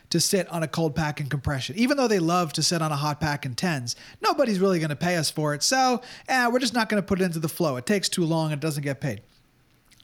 [0.09, 1.75] to sit on a cold pack and compression.
[1.77, 4.89] Even though they love to sit on a hot pack and tens, nobody's really going
[4.89, 5.63] to pay us for it.
[5.63, 7.75] So, eh, we're just not going to put it into the flow.
[7.75, 8.51] It takes too long.
[8.51, 9.21] It doesn't get paid.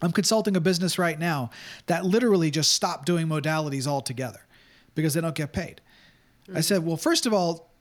[0.02, 1.52] I'm consulting a business right now
[1.86, 4.46] that literally just stopped doing modalities altogether
[4.96, 5.80] because they don't get paid.
[6.54, 7.72] I said, well, first of all,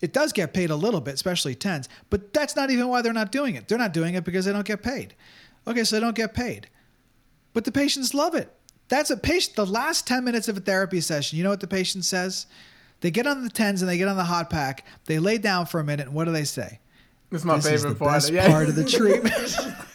[0.00, 3.12] it does get paid a little bit, especially tens, but that's not even why they're
[3.12, 3.68] not doing it.
[3.68, 5.14] They're not doing it because they don't get paid.
[5.66, 6.68] Okay, so they don't get paid.
[7.52, 8.52] But the patients love it.
[8.88, 9.56] That's a patient.
[9.56, 12.46] The last 10 minutes of a therapy session, you know what the patient says?
[13.00, 14.84] They get on the tens and they get on the hot pack.
[15.06, 16.80] They lay down for a minute, and what do they say?
[17.30, 18.12] This is my this favorite is part.
[18.12, 18.48] best yeah.
[18.48, 19.56] part of the treatment.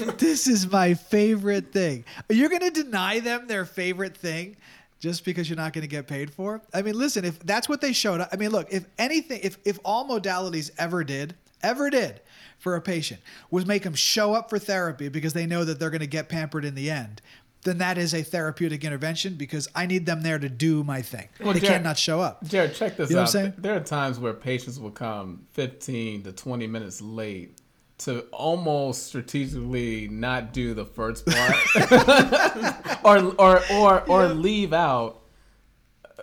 [0.18, 2.04] this is my favorite thing.
[2.28, 4.56] Are You're going to deny them their favorite thing
[5.00, 6.62] just because you're not going to get paid for?
[6.72, 9.58] I mean, listen, if that's what they showed up, I mean, look, if anything, if
[9.64, 12.20] if all modalities ever did, ever did
[12.58, 15.90] for a patient was make them show up for therapy because they know that they're
[15.90, 17.20] going to get pampered in the end.
[17.62, 21.28] Then that is a therapeutic intervention because I need them there to do my thing.
[21.38, 22.42] Well, they Jared- cannot show up.
[22.44, 23.24] Jared, check this You know out.
[23.28, 23.54] what I'm saying?
[23.58, 27.59] There are times where patients will come 15 to 20 minutes late
[28.00, 31.54] to almost strategically not do the first part
[33.04, 35.20] or, or, or, or leave out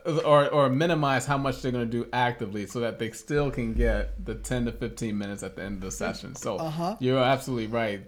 [0.05, 3.73] or, or minimize how much they're going to do actively so that they still can
[3.73, 6.35] get the 10 to 15 minutes at the end of the session.
[6.35, 6.95] So Uh-huh.
[6.99, 8.01] you're absolutely right.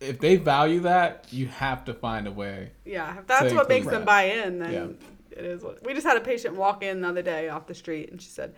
[0.00, 2.70] If they value that, you have to find a way.
[2.84, 5.38] Yeah, if that's what makes include them buy in, then Yeah.
[5.38, 5.82] it is what.
[5.84, 8.28] We just had a patient walk in the other day off the street, and she
[8.28, 8.54] said,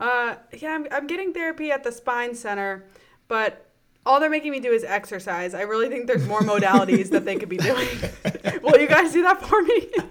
[0.00, 2.84] uh, "Yeah, I'm, I'm getting therapy at the spine center,
[3.28, 3.68] but
[4.04, 5.54] all they're making me do is exercise.
[5.54, 7.88] I really think there's more modalities that they could be doing.
[8.62, 9.90] Will you guys do that for me?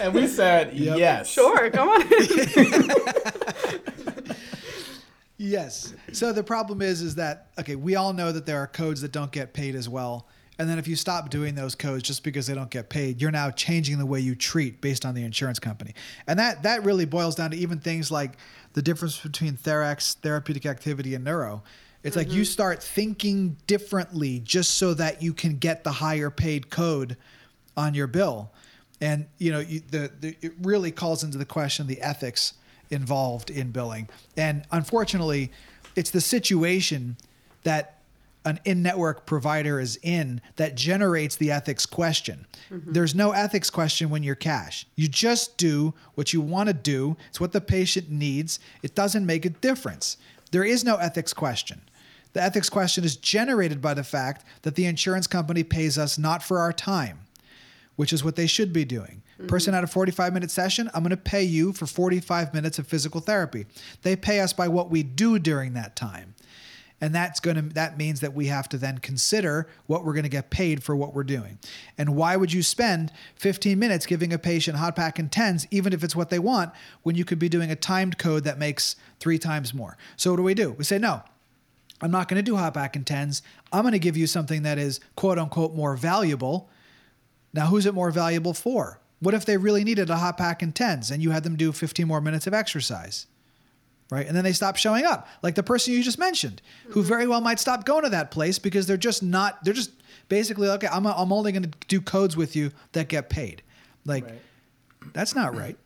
[0.00, 0.98] And we said, Yep.
[0.98, 1.28] yes.
[1.28, 2.02] sure, come on."
[5.36, 5.94] Yes.
[6.12, 7.74] So the problem is, is that okay?
[7.76, 10.78] We all know that there are codes that don't get paid as well, and then
[10.78, 13.98] if you stop doing those codes just because they don't get paid, you're now changing
[13.98, 15.92] the way you treat based on the insurance company,
[16.28, 18.36] and that that really boils down to even things like
[18.74, 21.62] the difference between TherEx, therapeutic activity, and neuro.
[22.04, 22.44] It's like you mm-hmm.
[22.44, 27.16] start thinking differently just so that you can get the higher paid code
[27.76, 28.52] on your bill,
[29.00, 32.54] and you know you, the, the it really calls into the question the ethics
[32.90, 34.08] involved in billing.
[34.36, 35.50] And unfortunately,
[35.96, 37.16] it's the situation
[37.62, 37.98] that
[38.44, 42.46] an in-network provider is in that generates the ethics question.
[42.70, 42.92] Mm-hmm.
[42.92, 44.86] There's no ethics question when you're cash.
[44.96, 47.16] You just do what you want to do.
[47.30, 48.60] It's what the patient needs.
[48.82, 50.18] It doesn't make a difference.
[50.50, 51.80] There is no ethics question.
[52.34, 56.42] The ethics question is generated by the fact that the insurance company pays us not
[56.42, 57.20] for our time,
[57.96, 59.22] which is what they should be doing.
[59.38, 59.46] Mm-hmm.
[59.46, 62.88] Person had a 45 minute session, I'm going to pay you for 45 minutes of
[62.88, 63.66] physical therapy.
[64.02, 66.34] They pay us by what we do during that time.
[67.00, 70.24] And that's going to that means that we have to then consider what we're going
[70.24, 71.58] to get paid for what we're doing.
[71.98, 75.92] And why would you spend 15 minutes giving a patient hot pack and tens even
[75.92, 78.96] if it's what they want when you could be doing a timed code that makes
[79.20, 79.96] 3 times more.
[80.16, 80.72] So what do we do?
[80.72, 81.22] We say no.
[82.04, 83.40] I'm not going to do hot pack and tens.
[83.72, 86.68] I'm going to give you something that is quote unquote more valuable.
[87.54, 89.00] Now, who's it more valuable for?
[89.20, 91.72] What if they really needed a hot pack and tens and you had them do
[91.72, 93.26] 15 more minutes of exercise?
[94.10, 94.26] Right.
[94.26, 97.08] And then they stop showing up, like the person you just mentioned, who mm-hmm.
[97.08, 99.92] very well might stop going to that place because they're just not, they're just
[100.28, 103.62] basically, okay, I'm, I'm only going to do codes with you that get paid.
[104.04, 104.40] Like, Right.
[105.14, 105.78] that's not right.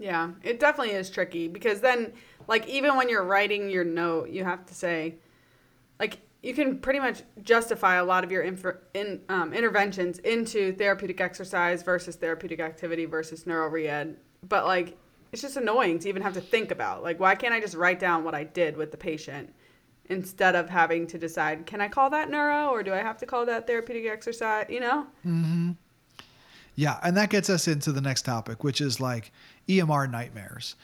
[0.00, 2.12] Yeah, it definitely is tricky because then,
[2.46, 5.16] like, even when you're writing your note, you have to say,
[5.98, 11.20] like, you can pretty much justify a lot of your in, um, interventions into therapeutic
[11.20, 14.16] exercise versus therapeutic activity versus neuro re-ed.
[14.48, 14.96] But, like,
[15.32, 17.02] it's just annoying to even have to think about.
[17.02, 19.52] Like, why can't I just write down what I did with the patient
[20.08, 23.26] instead of having to decide, can I call that neuro or do I have to
[23.26, 24.66] call that therapeutic exercise?
[24.68, 25.06] You know?
[26.76, 29.32] Yeah, and that gets us into the next topic, which is like
[29.68, 30.76] EMR nightmares.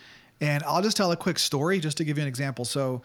[0.43, 2.65] And I'll just tell a quick story just to give you an example.
[2.65, 3.01] So,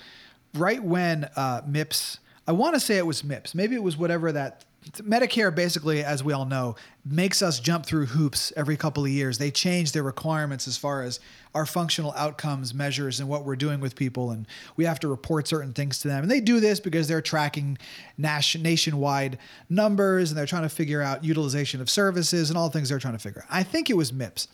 [0.55, 4.31] right when uh, MIPS, I want to say it was MIPS, maybe it was whatever
[4.31, 9.09] that Medicare, basically, as we all know, makes us jump through hoops every couple of
[9.09, 9.37] years.
[9.37, 11.19] They change their requirements as far as
[11.57, 15.47] our functional outcomes measures and what we're doing with people, and we have to report
[15.47, 16.21] certain things to them.
[16.21, 17.79] And they do this because they're tracking
[18.15, 22.73] nation- nationwide numbers and they're trying to figure out utilization of services and all the
[22.73, 23.47] things they're trying to figure out.
[23.49, 24.47] I think it was MIPS.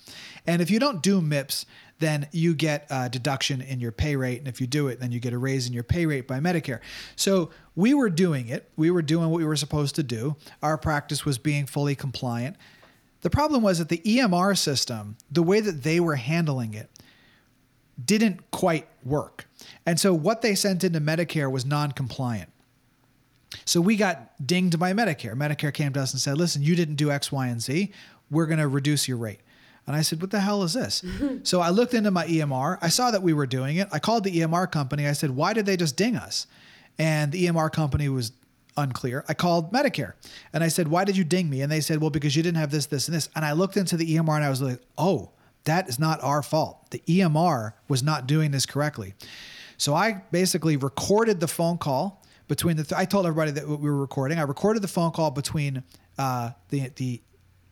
[0.47, 1.65] And if you don't do MIPS,
[1.99, 4.39] then you get a deduction in your pay rate.
[4.39, 6.39] And if you do it, then you get a raise in your pay rate by
[6.39, 6.79] Medicare.
[7.17, 8.69] So we were doing it.
[8.77, 10.37] We were doing what we were supposed to do.
[10.61, 12.55] Our practice was being fully compliant.
[13.23, 16.89] The problem was that the EMR system, the way that they were handling it,
[18.03, 19.45] didn't quite work.
[19.85, 22.49] And so what they sent into Medicare was non compliant.
[23.65, 25.35] So we got dinged by Medicare.
[25.35, 27.91] Medicare came to us and said, listen, you didn't do X, Y, and Z.
[28.29, 29.39] We're going to reduce your rate.
[29.85, 31.03] And I said, what the hell is this?
[31.43, 32.77] so I looked into my EMR.
[32.81, 33.87] I saw that we were doing it.
[33.91, 35.07] I called the EMR company.
[35.07, 36.47] I said, why did they just ding us?
[36.97, 38.31] And the EMR company was
[38.77, 39.23] unclear.
[39.27, 40.13] I called Medicare
[40.51, 41.61] and I said, why did you ding me?
[41.61, 43.29] And they said, well, because you didn't have this, this, and this.
[43.35, 45.31] And I looked into the EMR and I was like, oh,
[45.65, 46.91] that is not our fault.
[46.91, 49.13] The EMR was not doing this correctly.
[49.77, 52.83] So I basically recorded the phone call between the.
[52.83, 54.39] Th- I told everybody that we were recording.
[54.39, 55.83] I recorded the phone call between
[56.17, 57.21] uh, the the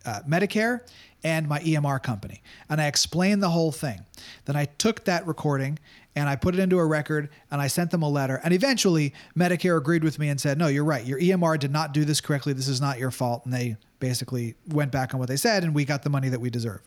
[0.05, 0.81] uh, Medicare
[1.23, 4.05] and my EMR company, and I explained the whole thing.
[4.45, 5.77] Then I took that recording
[6.15, 8.41] and I put it into a record and I sent them a letter.
[8.43, 11.05] And eventually, Medicare agreed with me and said, "No, you're right.
[11.05, 12.53] Your EMR did not do this correctly.
[12.53, 15.73] This is not your fault." And they basically went back on what they said, and
[15.73, 16.81] we got the money that we deserve.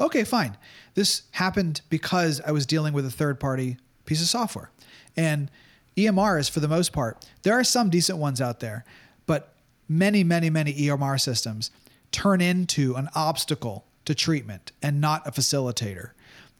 [0.00, 0.56] Okay, fine.
[0.94, 4.70] This happened because I was dealing with a third party piece of software.
[5.16, 5.50] And
[5.96, 8.84] EMRs, for the most part, there are some decent ones out there,
[9.26, 9.54] but
[9.88, 11.70] many, many, many EMR systems
[12.12, 16.10] turn into an obstacle to treatment and not a facilitator.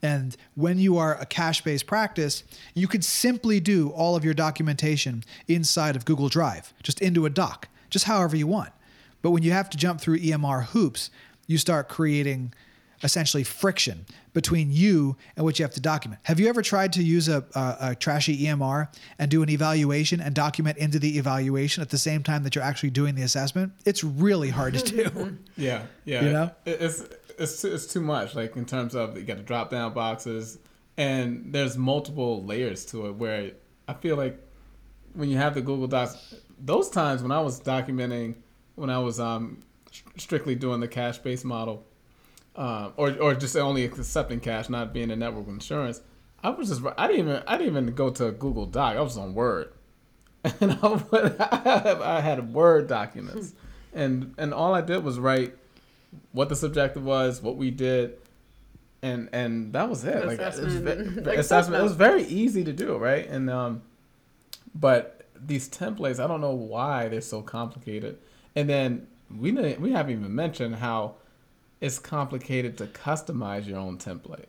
[0.03, 4.35] And when you are a cash based practice, you could simply do all of your
[4.35, 8.73] documentation inside of Google Drive, just into a doc, just however you want.
[9.23, 11.11] But when you have to jump through EMR hoops,
[11.47, 12.53] you start creating
[13.03, 16.21] essentially friction between you and what you have to document.
[16.25, 20.21] Have you ever tried to use a, a, a, trashy EMR and do an evaluation
[20.21, 23.73] and document into the evaluation at the same time that you're actually doing the assessment?
[23.85, 25.39] It's really hard to do.
[25.57, 26.25] Yeah, yeah.
[26.25, 26.51] You know?
[26.65, 27.03] It- it's
[27.38, 28.35] it's it's too much.
[28.35, 30.59] Like in terms of you got the drop down boxes,
[30.96, 33.12] and there's multiple layers to it.
[33.14, 33.53] Where
[33.87, 34.38] I feel like
[35.14, 38.37] when you have the Google Docs, those times when I was documenting,
[38.74, 39.61] when I was um
[40.16, 41.85] strictly doing the cash based model,
[42.57, 46.01] uh, or or just only accepting cash, not being a network insurance.
[46.42, 48.96] I was just I didn't even I didn't even go to Google Doc.
[48.96, 49.72] I was on Word,
[50.61, 53.55] and I, would- I had Word documents,
[53.92, 55.57] and and all I did was write
[56.33, 58.14] what the subjective was, what we did,
[59.03, 60.27] and and that was it.
[60.27, 61.11] Like it was, Assessment.
[61.11, 61.81] ve- Like assessment.
[61.81, 63.29] It was very easy to do, right?
[63.29, 63.83] And um,
[64.75, 68.18] but these templates, I don't know why they're so complicated.
[68.57, 71.14] And then we didn't, we haven't even mentioned how
[71.81, 74.47] it's complicated to customize your own template.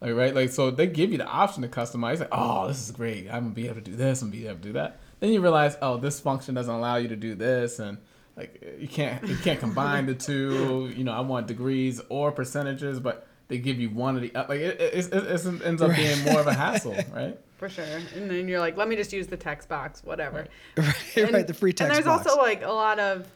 [0.00, 2.20] Like right, like so they give you the option to customize.
[2.20, 3.28] Like, oh, this is great.
[3.32, 4.98] I'm gonna be able to do this and be able to do that.
[5.20, 7.96] then you realize, oh, this function doesn't allow you to do this, and
[8.36, 10.92] like you can't you can't combine the two.
[10.96, 14.60] You know, I want degrees or percentages, but they give you one of the like
[14.60, 17.38] it, it, it, it ends up being more of a hassle, right?
[17.56, 17.84] For sure.
[18.14, 20.46] And then you're like, let me just use the text box, whatever.
[20.76, 22.26] right, And- right, the free text And there's box.
[22.26, 23.26] also like a lot of,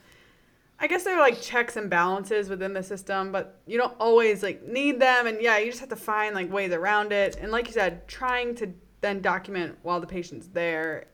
[0.79, 4.43] I guess there are like checks and balances within the system, but you don't always
[4.43, 5.27] like need them.
[5.27, 7.37] And yeah, you just have to find like ways around it.
[7.41, 11.07] And like you said, trying to then document while the patient's there,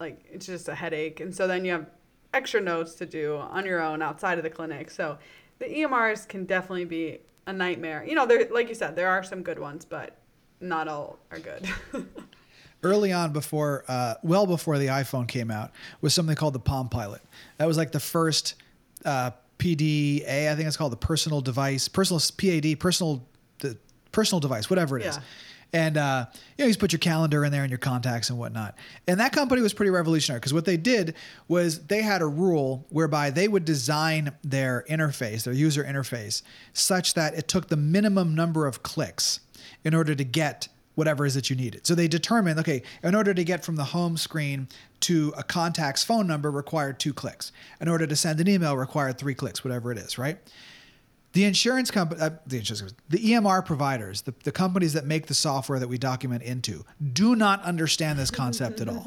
[0.00, 1.20] like it's just a headache.
[1.20, 1.86] And so then you have
[2.34, 4.90] extra notes to do on your own outside of the clinic.
[4.90, 5.18] So
[5.58, 8.04] the EMRs can definitely be a nightmare.
[8.06, 10.16] You know, there like you said, there are some good ones, but
[10.60, 11.66] not all are good.
[12.82, 16.88] early on before uh, well before the iphone came out was something called the palm
[16.88, 17.20] pilot
[17.56, 18.54] that was like the first
[19.04, 23.20] uh, pda i think it's called the personal device personal pad personal
[23.58, 23.76] the
[24.12, 25.22] personal device whatever it is Yeah.
[25.72, 26.26] And uh,
[26.56, 28.74] you know you just put your calendar in there and your contacts and whatnot
[29.06, 31.14] and that company was pretty revolutionary because what they did
[31.46, 37.14] was they had a rule whereby they would design their interface their user interface such
[37.14, 39.40] that it took the minimum number of clicks
[39.84, 41.86] in order to get whatever is that you needed.
[41.86, 44.66] So they determined, okay, in order to get from the home screen
[45.00, 47.52] to a contact's phone number required two clicks.
[47.80, 50.38] In order to send an email required three clicks, whatever it is, right?
[51.32, 55.26] The insurance company, uh, the insurance, companies, the EMR providers, the, the companies that make
[55.26, 59.06] the software that we document into, do not understand this concept at all.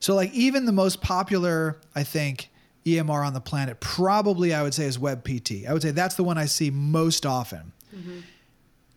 [0.00, 2.50] So, like, even the most popular, I think,
[2.84, 5.66] EMR on the planet, probably I would say is WebPT.
[5.66, 7.72] I would say that's the one I see most often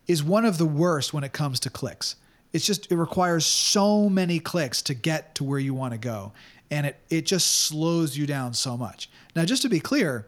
[0.06, 2.16] is one of the worst when it comes to clicks.
[2.52, 6.32] It's just it requires so many clicks to get to where you want to go,
[6.70, 9.10] and it it just slows you down so much.
[9.36, 10.26] Now, just to be clear,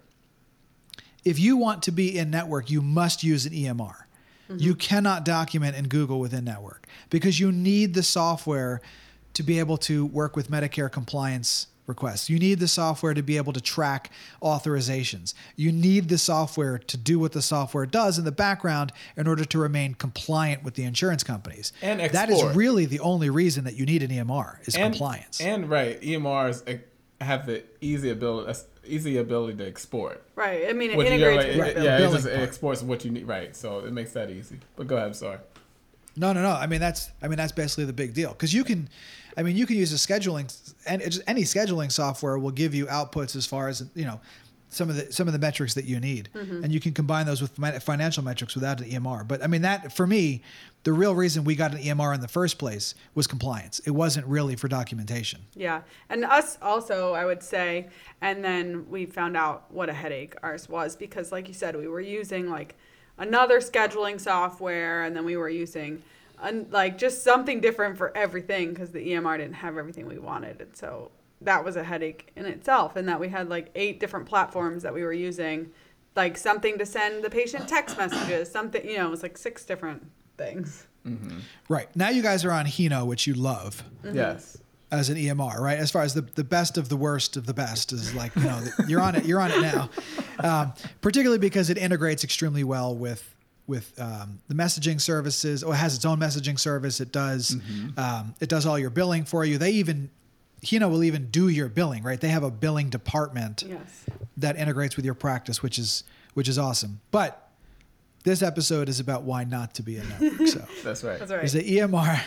[1.25, 3.95] if you want to be in network, you must use an EMR.
[4.57, 8.81] You cannot document in Google within network because you need the software
[9.35, 12.29] to be able to work with Medicare compliance requests.
[12.29, 14.11] You need the software to be able to track
[14.43, 15.35] authorizations.
[15.57, 19.45] You need the software to do what the software does in the background in order
[19.45, 21.73] to remain compliant with the insurance companies.
[21.83, 25.41] And that is really the only reason that you need an EMR is and, compliance.
[25.41, 26.79] And right, EMRs eh,
[27.21, 30.23] have the easy ability easy ability to export.
[30.35, 30.69] right.
[30.69, 32.43] I mean, it Which, you know, integrates like, with it- yeah, it just it part.
[32.49, 33.27] exports what you need.
[33.29, 34.59] Right, so it makes that easy.
[34.77, 35.39] But go ahead, I'm sorry.
[36.17, 36.51] No, no, no.
[36.51, 38.89] I mean that's I mean that's basically the big deal because you can,
[39.37, 40.53] I mean you can use a scheduling
[40.87, 44.21] and it's- any scheduling software will give you outputs as far as you know
[44.71, 46.63] some of the some of the metrics that you need, mm-hmm.
[46.63, 49.27] and you can combine those with financial metrics without an EMR.
[49.27, 50.43] But I mean that for me,
[50.83, 53.81] the real reason we got an EMR in the first place was compliance.
[53.81, 55.43] It wasn't really for documentation.
[55.55, 55.83] Yeah.
[56.09, 57.89] And us also, I would say,
[58.21, 61.87] and then we found out what a headache ours was because, like you said, we
[61.87, 62.77] were using like
[63.19, 66.03] another scheduling software and then we were using
[66.39, 70.63] un- like just something different for everything because the EMR didn't have everything we wanted.
[70.63, 71.11] And so
[71.43, 72.97] that was a headache in itself.
[72.97, 75.73] And that we had like eight different platforms that we were using,
[76.17, 79.67] like something to send the patient text messages, something, you know, it was like six
[79.67, 80.11] different
[80.45, 80.87] things.
[81.69, 83.83] Right now, you guys are on Heno, which you love.
[84.05, 84.59] Yes.
[84.93, 85.79] as an EMR, right?
[85.79, 88.43] As far as the, the best of the worst of the best is like, you
[88.43, 89.89] know, you're on it, you're on it now.
[90.41, 93.23] Um, particularly because it integrates extremely well with
[93.67, 95.63] with um, the messaging services.
[95.63, 97.01] Oh, it has its own messaging service.
[97.01, 97.57] It does
[97.97, 99.59] um, it does all your billing for you.
[99.59, 100.11] They even
[100.69, 102.21] Heno will even do your billing, right?
[102.21, 104.05] They have a billing department Yes.
[104.37, 107.01] that integrates with your practice, which is which is awesome.
[107.11, 107.50] But
[108.25, 110.49] this episode is about why not to be a network.
[110.49, 111.19] So That's right.
[111.19, 111.45] That's right.
[111.45, 112.21] is that EMR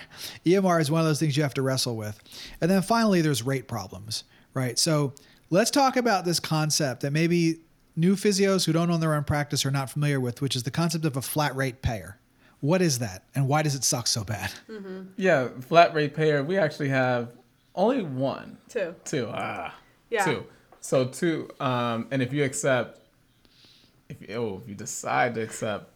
[0.46, 2.20] EMR is one of those things you have to wrestle with.
[2.62, 4.78] And then finally there's rate problems, right?
[4.80, 5.14] So
[5.50, 7.60] let's talk about this concept that maybe
[7.96, 10.72] new physios who don't own their own practice are not familiar with, which is the
[10.72, 12.18] concept of a flat rate payer.
[12.60, 14.52] What is that and why does it suck so bad?
[15.18, 16.44] Yeah, flat rate payer.
[16.44, 17.34] We actually have
[17.76, 18.96] only one, Two.
[19.06, 19.76] two, ah,
[20.10, 20.26] Yeah.
[20.26, 20.46] two.
[20.80, 23.00] So two, um, and if you accept,
[24.21, 25.89] if you, oh, if you decide to accept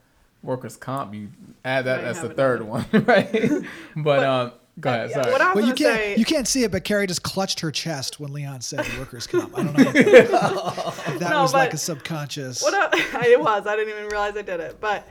[0.43, 1.29] workers' comp, you
[1.65, 3.51] add that Might as the have third one, right?
[3.95, 5.11] but um, go ahead.
[5.11, 5.31] Sorry.
[5.31, 7.59] what I was Well, you can't say, you can't see it, but Carrie just clutched
[7.61, 9.57] her chest when Leon said workers' comp.
[9.57, 12.61] I don't know if that No, was like a subconscious.
[12.61, 13.65] What I, it was.
[13.67, 14.79] I didn't even realize I did it.
[14.79, 15.07] But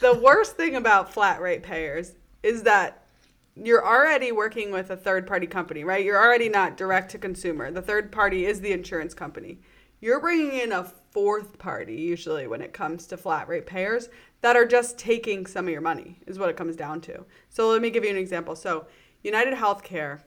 [0.00, 3.02] the worst thing about flat rate payers is that
[3.54, 6.04] you're already working with a third party company, right?
[6.04, 7.70] You're already not direct to consumer.
[7.70, 9.58] The third party is the insurance company.
[10.00, 10.84] You're bringing in a
[11.16, 14.10] fourth party usually when it comes to flat rate payers
[14.42, 17.24] that are just taking some of your money is what it comes down to.
[17.48, 18.54] So let me give you an example.
[18.54, 18.84] So
[19.22, 20.20] United Healthcare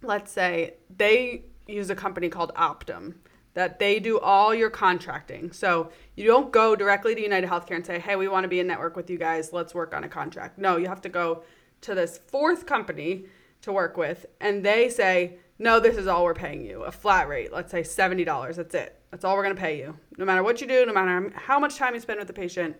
[0.00, 3.16] let's say they use a company called Optum
[3.52, 5.52] that they do all your contracting.
[5.52, 8.60] So you don't go directly to United Healthcare and say, "Hey, we want to be
[8.60, 9.52] in network with you guys.
[9.52, 11.42] Let's work on a contract." No, you have to go
[11.82, 13.26] to this fourth company
[13.60, 16.82] to work with, and they say, no, this is all we're paying you.
[16.84, 18.56] A flat rate, let's say $70.
[18.56, 19.00] That's it.
[19.10, 19.96] That's all we're going to pay you.
[20.18, 22.76] No matter what you do, no matter how much time you spend with the patient,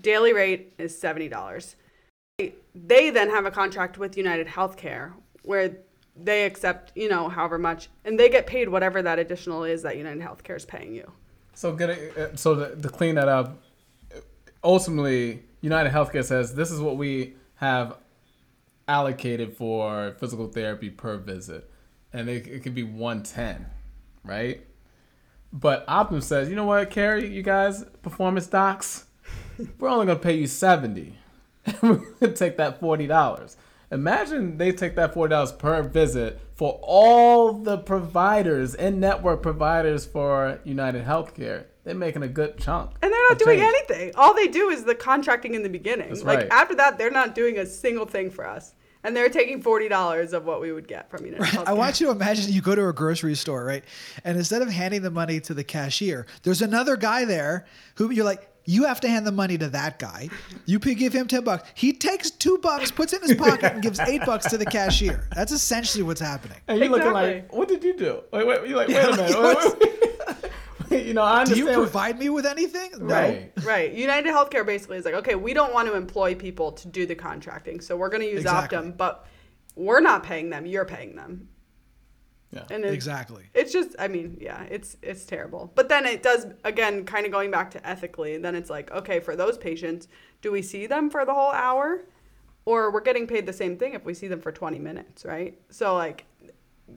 [0.00, 1.74] daily rate is $70.
[2.74, 5.76] They then have a contract with United Healthcare where
[6.16, 9.96] they accept, you know, however much, and they get paid whatever that additional is that
[9.96, 11.10] United Healthcare is paying you.
[11.54, 13.60] So get it, uh, so to, to clean that up,
[14.62, 17.96] ultimately United Healthcare says this is what we have
[18.86, 21.70] allocated for physical therapy per visit,
[22.12, 23.66] and it, it could be one ten,
[24.24, 24.64] right?
[25.52, 29.06] But Optum says, you know what, Carrie, you guys, performance docs,
[29.78, 31.16] we're only gonna pay you seventy.
[31.82, 33.56] we're gonna take that forty dollars.
[33.90, 40.04] Imagine they take that forty dollars per visit for all the providers and network providers
[40.04, 41.64] for United Healthcare.
[41.84, 42.90] They're making a good chunk.
[43.00, 43.74] And they're not doing change.
[43.88, 44.12] anything.
[44.14, 46.08] All they do is the contracting in the beginning.
[46.08, 46.48] That's like right.
[46.50, 48.74] after that, they're not doing a single thing for us.
[49.04, 51.64] And they're taking forty dollars of what we would get from United Healthcare.
[51.68, 53.84] I want you to imagine you go to a grocery store, right?
[54.24, 58.24] And instead of handing the money to the cashier, there's another guy there who you're
[58.24, 60.28] like, you have to hand the money to that guy.
[60.66, 61.70] You give him 10 bucks.
[61.74, 64.66] He takes two bucks, puts it in his pocket, and gives eight bucks to the
[64.66, 65.24] cashier.
[65.34, 66.58] That's essentially what's happening.
[66.68, 68.20] And you're looking like, what did you do?
[68.30, 69.42] Wait, wait, you're like, Yeah, wait a like, minute.
[69.42, 70.07] Wait, wait, wait.
[71.06, 71.58] you know, I Do understand.
[71.58, 72.90] you what- provide me with anything?
[72.98, 73.06] No.
[73.06, 73.52] Right.
[73.64, 73.92] Right.
[73.92, 77.14] United Healthcare basically is like, okay, we don't want to employ people to do the
[77.14, 78.78] contracting, so we're going to use Exactly.
[78.78, 79.26] Optum, but
[79.76, 80.66] we're not paying them.
[80.66, 81.48] You're paying them.
[82.50, 82.64] Yeah.
[82.70, 83.44] And it, Exactly.
[83.52, 85.70] It's just, I mean, yeah, it's it's terrible.
[85.74, 88.38] But then it does again, kind of going back to ethically.
[88.38, 90.08] Then it's like, okay, for those patients,
[90.40, 92.06] do we see them for the whole hour,
[92.64, 95.60] or we're getting paid the same thing if we see them for twenty minutes, right?
[95.68, 96.24] So like,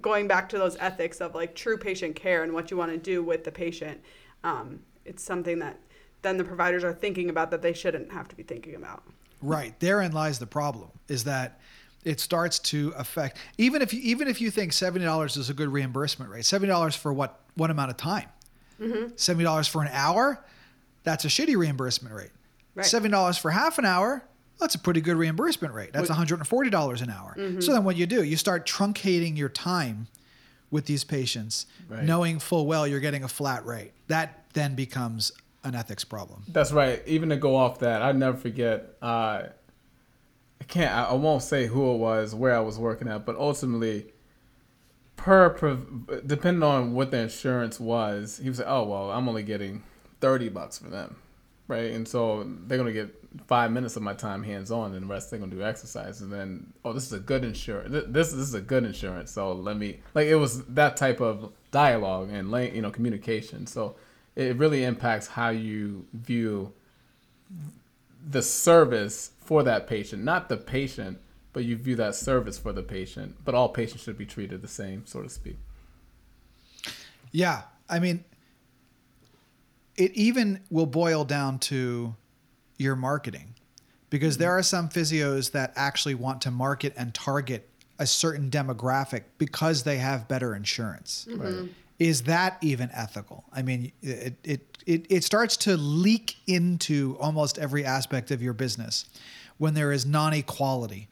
[0.01, 2.97] going back to those ethics of like true patient care and what you want to
[2.97, 4.01] do with the patient,
[4.43, 5.79] um, it's something that
[6.21, 9.03] then the providers are thinking about that they shouldn't have to be thinking about.
[9.41, 9.77] Right.
[9.79, 11.59] Therein lies the problem is that
[12.03, 15.53] it starts to affect even if you even if you think seventy dollars is a
[15.53, 18.27] good reimbursement rate, seventy dollars for what what amount of time?
[19.15, 20.43] Seventy dollars for an hour,
[21.03, 22.31] that's a shitty reimbursement rate.
[22.75, 22.85] Right.
[22.85, 24.23] Seventy dollars for half an hour,
[24.61, 25.91] that's a pretty good reimbursement rate.
[25.91, 27.35] That's one hundred and forty dollars an hour.
[27.59, 30.07] So then what you do, you start truncating your time
[30.69, 32.03] with these patients, Right.
[32.03, 33.91] knowing full well you're getting a flat rate.
[34.07, 35.33] That then becomes
[35.65, 36.43] an ethics problem.
[36.47, 37.01] That's right.
[37.05, 38.95] Even to go off that, I never forget.
[39.01, 39.43] Uh,
[40.61, 40.91] I can't.
[40.95, 44.05] I, I won't say who it was, where I was working at, but ultimately,
[45.17, 49.43] per, prov- depending on what the insurance was, he was like, "Oh well, I'm only
[49.43, 49.83] getting
[50.19, 51.17] thirty bucks for them,
[51.67, 55.07] right?" And so they're gonna get five minutes of my time hands on, and the
[55.07, 56.21] rest they're gonna do exercise.
[56.21, 57.91] And then, oh, this is a good insurance.
[57.91, 59.31] This this is a good insurance.
[59.31, 63.67] So let me like it was that type of dialogue and you know communication.
[63.67, 63.95] So
[64.35, 66.73] it really impacts how you view
[68.29, 71.19] the service for that patient, not the patient,
[71.53, 73.35] but you view that service for the patient.
[73.43, 75.57] But all patients should be treated the same, so to speak.
[77.31, 78.23] Yeah, I mean,
[79.95, 82.15] it even will boil down to
[82.81, 83.55] your marketing
[84.09, 84.59] because there mm-hmm.
[84.59, 87.67] are some physios that actually want to market and target
[87.97, 91.27] a certain demographic because they have better insurance.
[91.29, 91.41] Mm-hmm.
[91.41, 91.69] Right.
[91.99, 93.43] Is that even ethical?
[93.53, 98.53] I mean, it, it, it, it starts to leak into almost every aspect of your
[98.53, 99.05] business
[99.59, 101.07] when there is non equality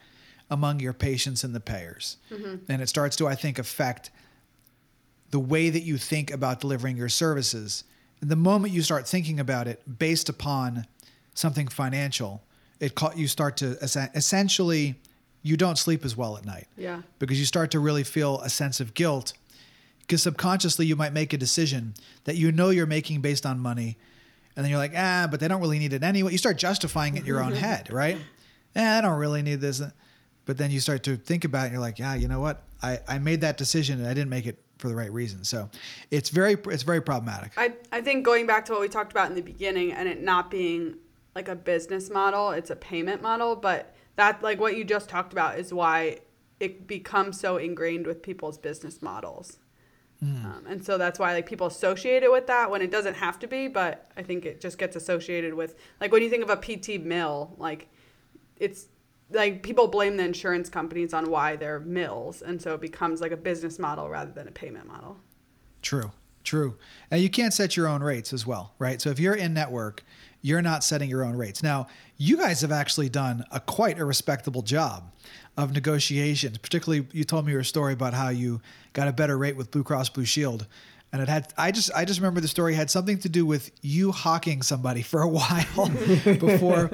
[0.50, 2.18] among your patients and the payers.
[2.32, 2.72] Mm-hmm.
[2.72, 4.10] And it starts to, I think, affect
[5.30, 7.84] the way that you think about delivering your services.
[8.20, 10.88] The moment you start thinking about it based upon
[11.40, 12.44] something financial,
[12.80, 14.96] it ca- you start to essentially
[15.42, 16.68] you don't sleep as well at night.
[16.78, 17.02] Yeah.
[17.18, 19.34] because you start to really feel a sense of guilt
[20.02, 21.94] because subconsciously you might make a decision
[22.26, 23.98] that you know you're making based on money
[24.56, 26.32] and then you're like ah but they don't really need it anyway.
[26.32, 28.18] You start justifying it in your own head right?
[28.76, 29.82] Eh, i don't really need this.
[30.46, 32.64] But then you start to think about it and you're like yeah you know what?
[32.82, 35.44] I, I made that decision and i didn't make it for the right reason.
[35.44, 35.70] So
[36.10, 37.52] it's very it's very problematic.
[37.58, 40.22] I, I think going back to what we talked about in the beginning and it
[40.22, 40.96] not being
[41.36, 45.32] like a business model, it's a payment model, but that like what you just talked
[45.32, 46.20] about is why
[46.60, 49.60] it becomes so ingrained with people's business models.
[50.22, 53.40] Um, and so that's why like people associate it with that when it doesn't have
[53.40, 56.50] to be, but I think it just gets associated with like when you think of
[56.50, 57.88] a PT mill, like
[58.58, 58.88] it's
[59.32, 63.32] like people blame the insurance companies on why they're mills, and so it becomes like
[63.32, 65.16] a business model rather than a payment model.
[65.82, 66.12] True,
[66.44, 66.78] true.
[67.10, 69.00] And you can't set your own rates as well, right?
[69.00, 70.04] So if you're in network,
[70.42, 71.62] you're not setting your own rates.
[71.62, 71.88] Now,
[72.18, 75.12] you guys have actually done a quite a respectable job
[75.58, 76.58] of negotiations.
[76.58, 78.62] Particularly, you told me your story about how you
[78.94, 80.66] got a better rate with Blue Cross Blue Shield,
[81.12, 81.52] and it had.
[81.58, 85.02] I just, I just remember the story had something to do with you hawking somebody
[85.02, 85.90] for a while
[86.24, 86.92] before,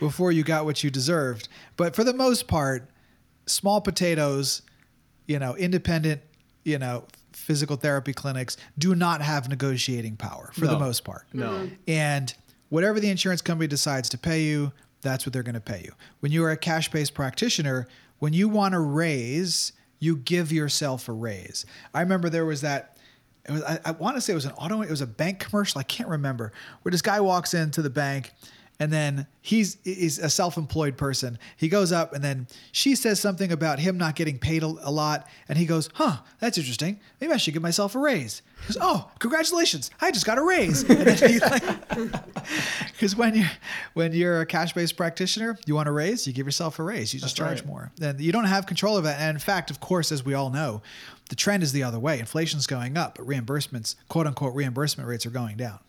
[0.00, 1.48] before you got what you deserved.
[1.76, 2.90] But for the most part,
[3.46, 4.62] small potatoes,
[5.26, 6.22] you know, independent
[6.68, 11.24] you know, physical therapy clinics do not have negotiating power for the most part.
[11.32, 11.50] No.
[11.50, 11.74] Mm-hmm.
[11.86, 12.34] And
[12.68, 15.92] whatever the insurance company decides to pay you, that's what they're going to pay you.
[16.20, 17.86] When you are a cash based practitioner,
[18.18, 21.66] when you want to raise, you give yourself a raise.
[21.94, 22.96] I remember there was that.
[23.48, 24.82] Was, I, I want to say it was an auto.
[24.82, 25.78] It was a bank commercial.
[25.78, 26.52] I can't remember
[26.82, 28.32] where this guy walks into the bank,
[28.80, 31.38] and then he's is a self-employed person.
[31.56, 34.90] He goes up, and then she says something about him not getting paid a, a
[34.90, 37.00] lot, and he goes, "Huh, that's interesting.
[37.20, 39.90] Maybe I should give myself a raise." He goes, "Oh, congratulations!
[40.00, 41.06] I just got a raise." And
[41.40, 41.62] like,
[42.92, 43.46] because when you
[43.94, 47.12] when you're a cash based practitioner, you want a raise, you give yourself a raise.
[47.12, 47.66] You just That's charge right.
[47.66, 47.92] more.
[47.96, 49.18] Then you don't have control of that.
[49.20, 50.82] And in fact, of course, as we all know,
[51.30, 52.18] the trend is the other way.
[52.20, 55.80] Inflation's going up, but reimbursements, quote unquote, reimbursement rates are going down.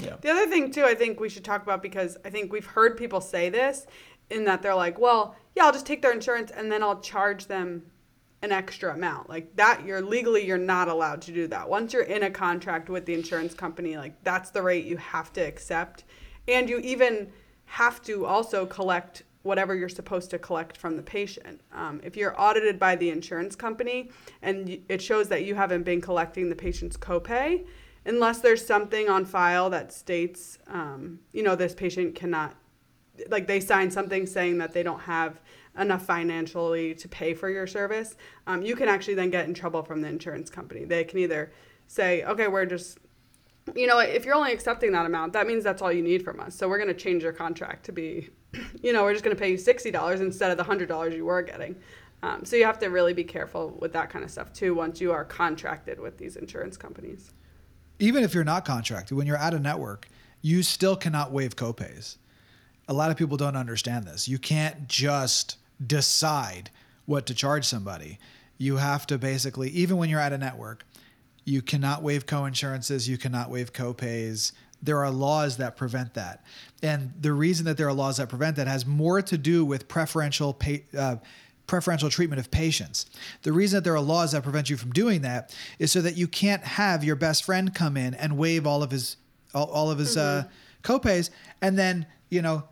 [0.00, 0.16] Yeah.
[0.20, 2.96] The other thing too, I think we should talk about because I think we've heard
[2.96, 3.86] people say this,
[4.30, 7.46] in that they're like, well, yeah, I'll just take their insurance and then I'll charge
[7.46, 7.84] them
[8.40, 9.28] an extra amount.
[9.28, 11.68] Like that, you're legally you're not allowed to do that.
[11.68, 15.32] Once you're in a contract with the insurance company, like that's the rate you have
[15.34, 16.04] to accept,
[16.48, 17.30] and you even
[17.66, 21.60] have to also collect whatever you're supposed to collect from the patient.
[21.72, 26.00] Um, if you're audited by the insurance company and it shows that you haven't been
[26.00, 27.64] collecting the patient's copay,
[28.04, 32.54] unless there's something on file that states, um, you know, this patient cannot,
[33.28, 35.40] like they sign something saying that they don't have
[35.78, 39.82] enough financially to pay for your service, um, you can actually then get in trouble
[39.82, 40.84] from the insurance company.
[40.84, 41.52] They can either
[41.86, 42.98] say, okay, we're just
[43.76, 46.40] you know, if you're only accepting that amount, that means that's all you need from
[46.40, 46.54] us.
[46.54, 48.28] So we're going to change your contract to be,
[48.82, 51.14] you know, we're just going to pay you sixty dollars instead of the hundred dollars
[51.14, 51.76] you were getting.
[52.24, 54.74] Um, so you have to really be careful with that kind of stuff too.
[54.74, 57.32] Once you are contracted with these insurance companies.
[57.98, 60.08] Even if you're not contracted, when you're at a network,
[60.40, 62.16] you still cannot waive copays.
[62.88, 64.28] A lot of people don't understand this.
[64.28, 66.70] You can't just decide
[67.06, 68.18] what to charge somebody.
[68.58, 70.84] You have to basically, even when you're at a network,
[71.44, 74.52] you cannot waive co-insurances, you cannot waive copays.
[74.82, 76.44] There are laws that prevent that.
[76.82, 79.88] And the reason that there are laws that prevent that has more to do with
[79.88, 81.16] preferential pay, uh,
[81.72, 83.06] preferential treatment of patients.
[83.44, 86.18] The reason that there are laws that prevent you from doing that is so that
[86.18, 89.16] you can't have your best friend come in and waive all of his
[89.54, 90.44] all, all of his uh,
[90.82, 91.30] copays
[91.62, 92.64] and then, you know,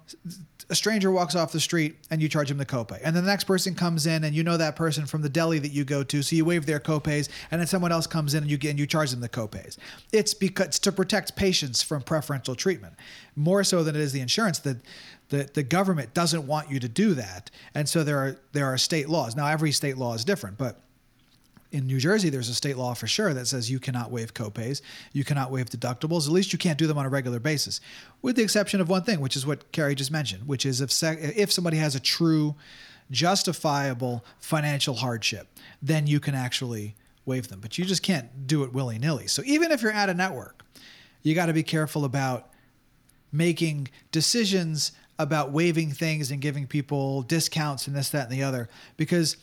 [0.69, 3.01] a stranger walks off the street and you charge him the copay.
[3.03, 5.59] And then the next person comes in and you know that person from the deli
[5.59, 8.43] that you go to, so you waive their copays, and then someone else comes in
[8.43, 9.79] and you get and you charge them the copays.
[10.13, 12.95] It's because it's to protect patients from preferential treatment.
[13.35, 14.77] More so than it is the insurance that
[15.31, 17.51] the, the government doesn't want you to do that.
[17.75, 19.35] And so there are there are state laws.
[19.35, 20.81] Now every state law is different, but
[21.73, 24.83] in New Jersey, there's a state law for sure that says you cannot waive copays,
[25.13, 26.27] you cannot waive deductibles.
[26.27, 27.81] At least you can't do them on a regular basis,
[28.23, 30.91] with the exception of one thing, which is what Carrie just mentioned, which is if
[30.91, 32.57] sec- if somebody has a true,
[33.11, 35.47] justifiable financial hardship,
[35.81, 37.61] then you can actually waive them.
[37.61, 39.29] But you just can't do it willy nilly.
[39.29, 40.65] So even if you're at a network,
[41.23, 42.49] you got to be careful about
[43.33, 44.91] making decisions
[45.23, 49.37] about waiving things and giving people discounts and this, that, and the other, because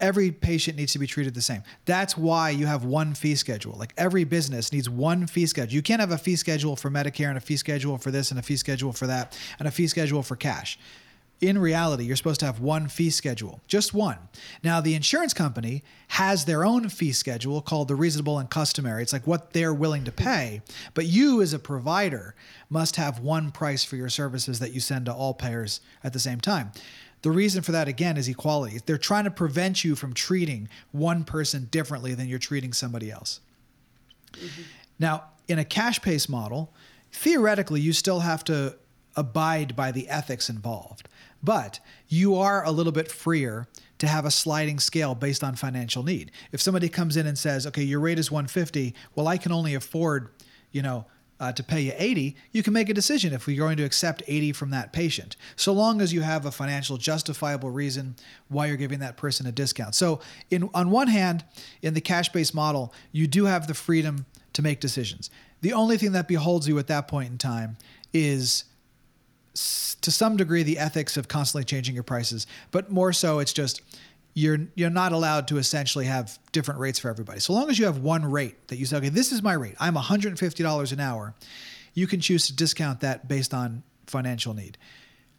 [0.00, 1.62] every patient needs to be treated the same.
[1.84, 3.74] That's why you have one fee schedule.
[3.78, 5.74] Like every business needs one fee schedule.
[5.74, 8.38] You can't have a fee schedule for Medicare and a fee schedule for this and
[8.38, 10.78] a fee schedule for that and a fee schedule for cash.
[11.40, 14.18] In reality, you're supposed to have one fee schedule, just one.
[14.62, 19.02] Now, the insurance company has their own fee schedule called the reasonable and customary.
[19.02, 20.62] It's like what they're willing to pay.
[20.94, 22.34] But you, as a provider,
[22.70, 26.18] must have one price for your services that you send to all payers at the
[26.18, 26.72] same time.
[27.22, 28.80] The reason for that, again, is equality.
[28.84, 33.40] They're trying to prevent you from treating one person differently than you're treating somebody else.
[34.34, 34.62] Mm-hmm.
[34.98, 36.72] Now, in a cash based model,
[37.12, 38.76] theoretically, you still have to
[39.16, 41.08] abide by the ethics involved,
[41.44, 43.66] but you are a little bit freer
[43.98, 46.30] to have a sliding scale based on financial need.
[46.52, 49.74] If somebody comes in and says, "Okay, your rate is 150," well, I can only
[49.74, 50.30] afford,
[50.72, 51.06] you know,
[51.40, 54.22] uh, to pay you 80, you can make a decision if we're going to accept
[54.26, 58.14] 80 from that patient, so long as you have a financial justifiable reason
[58.48, 59.94] why you're giving that person a discount.
[59.94, 60.20] So,
[60.50, 61.44] in on one hand,
[61.82, 65.28] in the cash-based model, you do have the freedom to make decisions.
[65.60, 67.76] The only thing that beholds you at that point in time
[68.12, 68.64] is
[69.54, 73.82] to some degree the ethics of constantly changing your prices, but more so it's just
[74.34, 77.40] you're you're not allowed to essentially have different rates for everybody.
[77.40, 79.76] So long as you have one rate that you say, okay, this is my rate.
[79.78, 81.34] I'm $150 an hour.
[81.94, 84.76] You can choose to discount that based on financial need.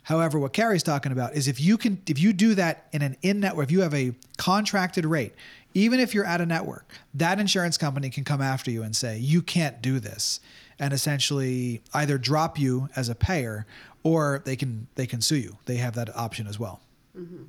[0.04, 3.18] However, what Carrie's talking about is if you can if you do that in an
[3.22, 5.34] in network, if you have a contracted rate,
[5.74, 9.18] even if you're at a network, that insurance company can come after you and say,
[9.18, 10.40] you can't do this
[10.80, 13.66] and essentially either drop you as a payer
[14.06, 15.58] or they can they can sue you.
[15.66, 16.80] They have that option as well.
[17.18, 17.44] Mm-hmm.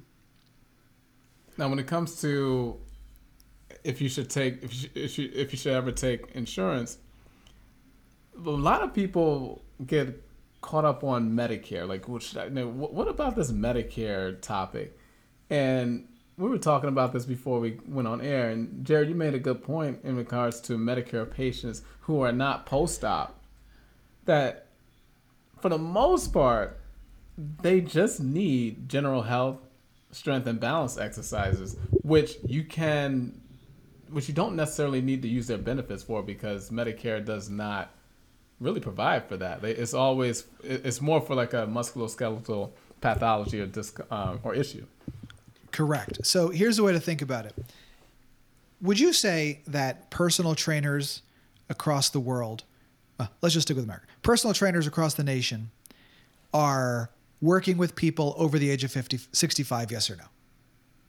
[1.58, 2.80] Now, when it comes to
[3.84, 6.96] if you should take if you, if you if you should ever take insurance,
[8.34, 10.22] a lot of people get
[10.62, 11.86] caught up on Medicare.
[11.86, 12.48] Like, what should I?
[12.48, 14.98] Know, what about this Medicare topic?
[15.50, 18.48] And we were talking about this before we went on air.
[18.48, 22.66] And Jared, you made a good point in regards to Medicare patients who are not
[22.66, 23.38] post-op.
[24.24, 24.65] That,
[25.66, 26.78] for the most part,
[27.36, 29.56] they just need general health,
[30.12, 33.40] strength, and balance exercises, which you can,
[34.10, 37.90] which you don't necessarily need to use their benefits for because Medicare does not
[38.60, 39.64] really provide for that.
[39.64, 44.86] It's always it's more for like a musculoskeletal pathology or disc um, or issue.
[45.72, 46.24] Correct.
[46.24, 47.56] So here's the way to think about it.
[48.80, 51.22] Would you say that personal trainers
[51.68, 52.62] across the world,
[53.18, 55.70] uh, let's just stick with America, personal trainers across the nation
[56.52, 57.10] are
[57.40, 60.24] working with people over the age of 50, 65, yes or no?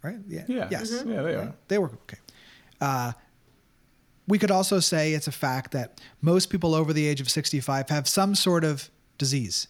[0.04, 0.18] Right?
[0.28, 0.44] Yeah.
[0.48, 1.04] Yes.
[1.06, 1.54] Yeah, they are.
[1.68, 1.94] They work.
[2.04, 2.18] Okay.
[2.80, 3.14] Uh,
[4.28, 7.90] we could also say it's a fact that most people over the age of 65
[7.90, 9.68] have some sort of disease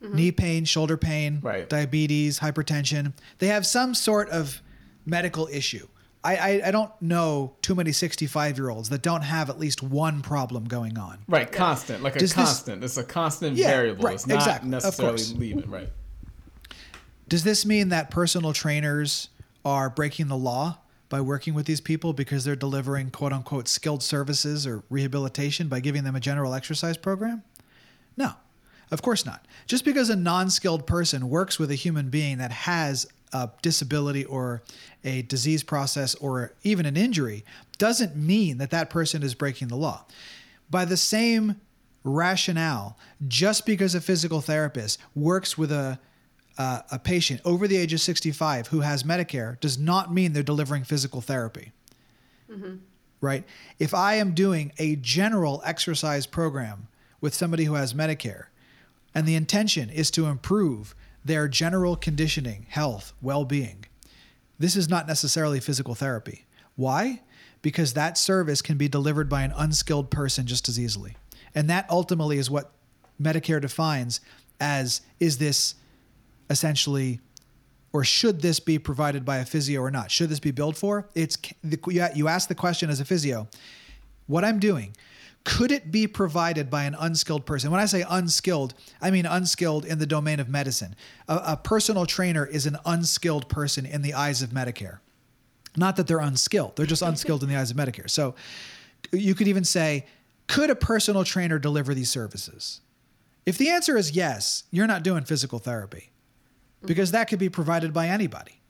[0.00, 1.68] knee pain, shoulder pain, Right.
[1.68, 3.12] diabetes, hypertension.
[3.38, 4.62] They have some sort of
[5.04, 5.88] medical issue.
[6.24, 9.82] I, I, I don't know too many 65 year olds that don't have at least
[9.82, 11.18] one problem going on.
[11.28, 12.82] Right, constant, like a Does this- constant.
[12.84, 14.04] it's a constant Yeah, variable.
[14.04, 15.70] right, it's not exactly, necessarily leaving.
[15.70, 15.88] Right.
[17.28, 19.28] Does this mean that personal trainers
[19.64, 24.02] are breaking the law by working with these people because they're delivering quote unquote skilled
[24.02, 27.42] services or rehabilitation by giving them a general exercise program?
[28.16, 28.32] No,
[28.90, 29.46] of course not.
[29.66, 34.24] Just because a non skilled person works with a human being that has a disability
[34.24, 34.62] or
[35.08, 37.44] a disease process or even an injury
[37.78, 40.04] doesn't mean that that person is breaking the law.
[40.70, 41.60] By the same
[42.04, 45.98] rationale, just because a physical therapist works with a
[46.58, 50.42] uh, a patient over the age of 65 who has Medicare does not mean they're
[50.42, 51.70] delivering physical therapy.
[53.20, 53.44] Right?
[53.78, 56.88] If I am doing a general exercise program
[57.20, 58.46] with somebody who has Medicare,
[59.14, 63.84] and the intention is to improve their general conditioning, health, well being,
[64.58, 66.46] this is not necessarily physical therapy.
[66.76, 67.22] Why?
[67.62, 71.16] Because that service can be delivered by an unskilled person just as easily.
[71.54, 72.72] And that ultimately is what
[73.20, 74.20] Medicare defines
[74.60, 75.74] as is this
[76.50, 77.20] essentially
[77.92, 80.10] or should this be provided by a physio or not?
[80.10, 81.08] Should this be billed for?
[81.14, 83.48] It's you ask the question as a physio,
[84.26, 84.94] what I'm doing,
[85.44, 87.70] could it be provided by an unskilled person?
[87.70, 90.94] When I say unskilled, I mean unskilled in the domain of medicine.
[91.26, 94.98] A, a personal trainer is an unskilled person in the eyes of Medicare.
[95.76, 98.10] Not that they're unskilled, they're just unskilled in the eyes of Medicare.
[98.10, 98.34] So
[99.12, 100.06] you could even say,
[100.48, 102.80] could a personal trainer deliver these services?
[103.46, 106.10] If the answer is yes, you're not doing physical therapy
[106.84, 108.60] because that could be provided by anybody.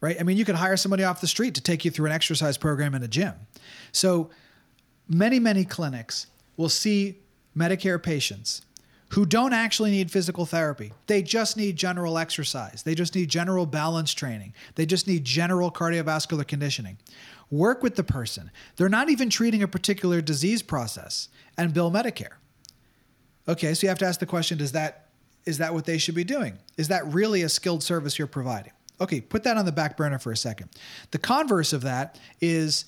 [0.00, 0.16] Right?
[0.20, 2.56] I mean, you could hire somebody off the street to take you through an exercise
[2.56, 3.34] program in a gym.
[3.90, 4.30] So
[5.08, 7.18] many, many clinics will see
[7.56, 8.62] Medicare patients
[9.10, 10.92] who don't actually need physical therapy.
[11.06, 12.82] They just need general exercise.
[12.82, 14.52] They just need general balance training.
[14.74, 16.98] They just need general cardiovascular conditioning.
[17.50, 18.50] Work with the person.
[18.76, 22.34] They're not even treating a particular disease process and bill Medicare.
[23.48, 25.06] Okay, so you have to ask the question does that
[25.46, 26.58] is that what they should be doing?
[26.76, 28.72] Is that really a skilled service you're providing?
[29.00, 30.68] Okay, put that on the back burner for a second.
[31.10, 32.84] The converse of that is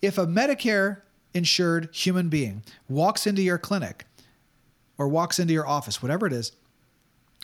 [0.00, 1.02] if a Medicare
[1.34, 4.06] insured human being walks into your clinic
[4.96, 6.52] or walks into your office, whatever it is,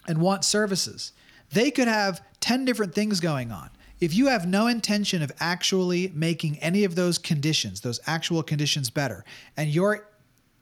[0.07, 1.12] and wants services,
[1.53, 3.70] they could have 10 different things going on.
[4.01, 8.91] If you have no intention of actually making any of those conditions, those actual conditions
[8.91, 9.24] better,
[9.57, 10.09] and your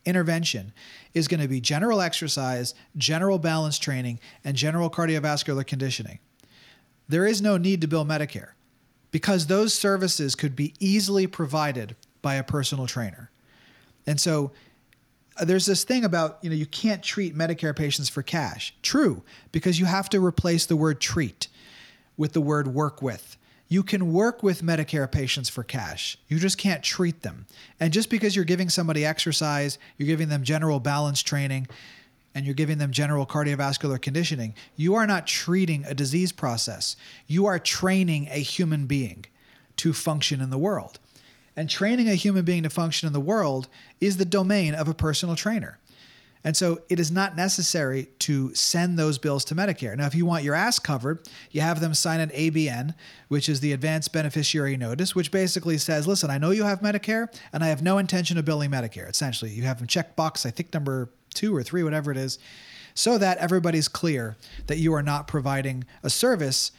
[0.05, 0.73] intervention
[1.15, 6.19] is going to be general exercise, general balance training, and general cardiovascular conditioning,
[7.09, 8.51] there is no need to bill Medicare
[9.11, 13.31] because those services could be easily provided by a personal trainer.
[14.07, 14.53] And so
[15.37, 18.75] uh, there's this thing about, you know, you can't treat Medicare patients for cash.
[18.83, 21.49] True, because you have to replace the word treat
[22.17, 23.37] with the word work with.
[23.69, 26.19] You can work with Medicare patients for cash.
[26.29, 27.47] You just can't treat them.
[27.81, 31.69] And just because you're giving somebody exercise, you're giving them general balance training,
[32.35, 36.97] and you're giving them general cardiovascular conditioning, you are not treating a disease process.
[37.27, 39.27] You are training a human being
[39.77, 40.99] to function in the world.
[41.57, 43.69] And training a human being to function in the world
[44.01, 45.79] is the domain of a personal trainer.
[46.45, 49.97] And so it is not necessary to send those bills to Medicare.
[49.97, 51.21] Now, if you want your ass covered,
[51.53, 52.95] you have them sign an ABN,
[53.29, 57.29] which is the Advanced Beneficiary Notice, which basically says, listen, I know you have Medicare
[57.53, 59.09] and I have no intention of billing Medicare.
[59.09, 62.39] Essentially, you have them check box, I think number two or three, whatever it is,
[62.95, 64.37] so that everybody's clear
[64.67, 66.73] that you are not providing a service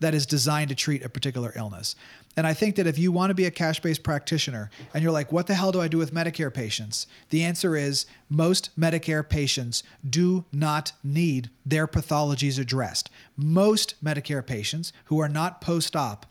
[0.00, 1.94] that is designed to treat a particular illness.
[2.36, 5.12] And I think that if you want to be a cash based practitioner and you're
[5.12, 7.06] like, what the hell do I do with Medicare patients?
[7.30, 13.10] The answer is most Medicare patients do not need their pathologies addressed.
[13.36, 16.26] Most Medicare patients who are not post op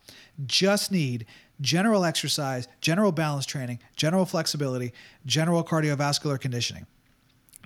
[0.45, 1.26] just need
[1.62, 4.93] general exercise, general balance training, general flexibility,
[5.26, 6.88] general cardiovascular conditioning.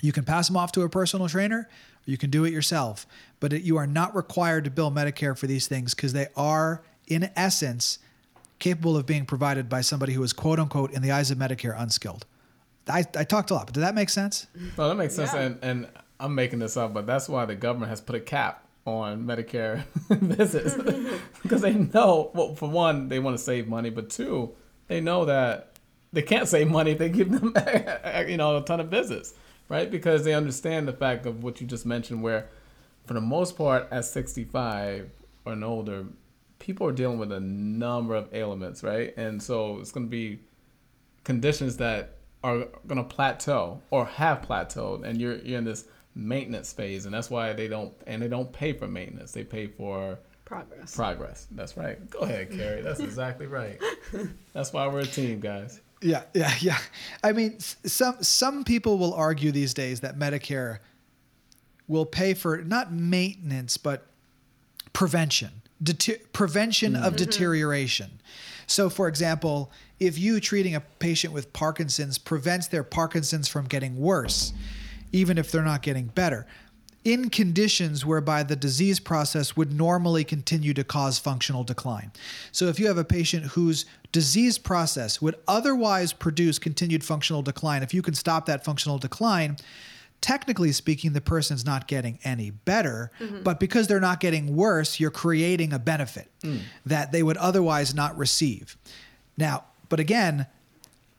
[0.01, 1.69] You can pass them off to a personal trainer,
[2.05, 3.05] you can do it yourself,
[3.39, 6.84] but it, you are not required to bill Medicare for these things because they are,
[7.07, 7.99] in essence,
[8.59, 11.75] capable of being provided by somebody who is quote unquote, in the eyes of Medicare,
[11.79, 12.25] unskilled.
[12.87, 14.47] I, I talked a lot, but did that make sense?
[14.77, 15.41] No, that makes sense, Yeah.
[15.41, 15.87] and and
[16.19, 19.83] I'm making this up, but that's why the government has put a cap on Medicare
[20.09, 20.75] visits
[21.43, 22.31] because they know.
[22.33, 24.53] Well, for one, they want to save money, but two,
[24.87, 25.79] they know that
[26.11, 27.53] they can't save money if they give them,
[28.27, 29.33] you know, a ton of visits,
[29.69, 29.89] right?
[29.89, 32.49] Because they understand the fact of what you just mentioned, where
[33.05, 35.09] for the most part, at 65
[35.45, 36.05] or an older,
[36.64, 39.14] people are dealing with a number of ailments, right?
[39.18, 40.39] And so it's going to be
[41.26, 45.86] conditions that are going to plateau or have plateaued and you're, you're in this
[46.16, 49.34] maintenance phase and that's why they don't and they don't pay for maintenance.
[49.34, 50.95] They pay for Progress.
[50.95, 51.47] progress.
[51.51, 52.09] That's right.
[52.09, 52.82] Go ahead carrie.
[52.82, 53.78] That's exactly right.
[54.53, 55.82] That's why we're a team guys.
[56.01, 56.78] Yeah, yeah, yeah.
[57.24, 60.80] I mean, some some people will argue these days that Medicare
[61.88, 64.05] will pay for not maintenance but
[64.93, 67.15] prevention, Dete- prevention of mm-hmm.
[67.17, 68.19] deterioration.
[68.67, 73.97] So, for example, if you treating a patient with Parkinson's prevents their Parkinson's from getting
[73.97, 74.53] worse,
[75.11, 76.47] even if they're not getting better,
[77.03, 82.11] in conditions whereby the disease process would normally continue to cause functional decline.
[82.51, 87.84] So, if you have a patient whose disease process would otherwise produce continued functional decline,
[87.84, 89.57] if you can stop that functional decline,
[90.24, 93.43] technically speaking, the person's not getting any better, mm-hmm.
[93.43, 96.61] but because they're not getting worse, you're creating a benefit mm.
[96.86, 98.78] that they would otherwise not receive.
[99.38, 100.47] Now, but again,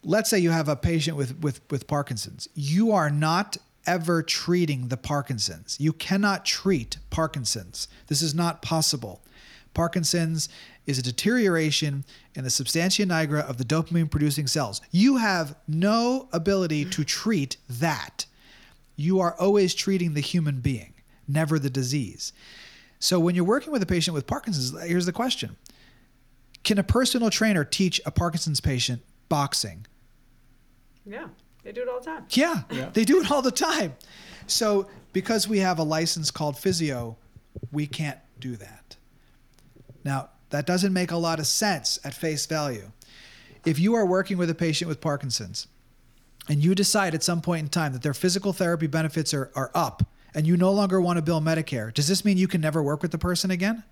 [0.03, 2.49] let's say you have a patient with, with, with Parkinson's.
[2.55, 5.77] You are not ever treating the Parkinson's.
[5.79, 7.89] You cannot treat Parkinson's.
[8.07, 9.21] This is not possible.
[9.75, 10.49] Parkinson's
[10.87, 14.81] is a deterioration in the substantia nigra of the dopamine producing cells.
[14.91, 18.25] You have no ability to treat that.
[18.97, 20.95] You are always treating the human being,
[21.27, 22.33] never the disease.
[22.99, 25.57] So when you're working with a patient with Parkinson's, here's the question
[26.63, 29.87] Can a personal trainer teach a Parkinson's patient boxing?
[31.05, 31.29] Yeah.
[31.63, 32.27] They do it all the time.
[32.31, 32.91] Yeah, Yeah.
[32.93, 33.95] they do it all the time.
[34.47, 37.17] So because we have a license called physio,
[37.73, 38.97] we can't do that.
[40.05, 42.93] Now, that doesn't make a lot of sense at face value.
[43.65, 45.67] If you are working with a patient with Parkinson's
[46.49, 49.71] and you decide at some point in time that their physical therapy benefits are, are
[49.75, 52.83] up and you no longer want to bill Medicare, does this mean you can never
[52.83, 53.85] work with the person again?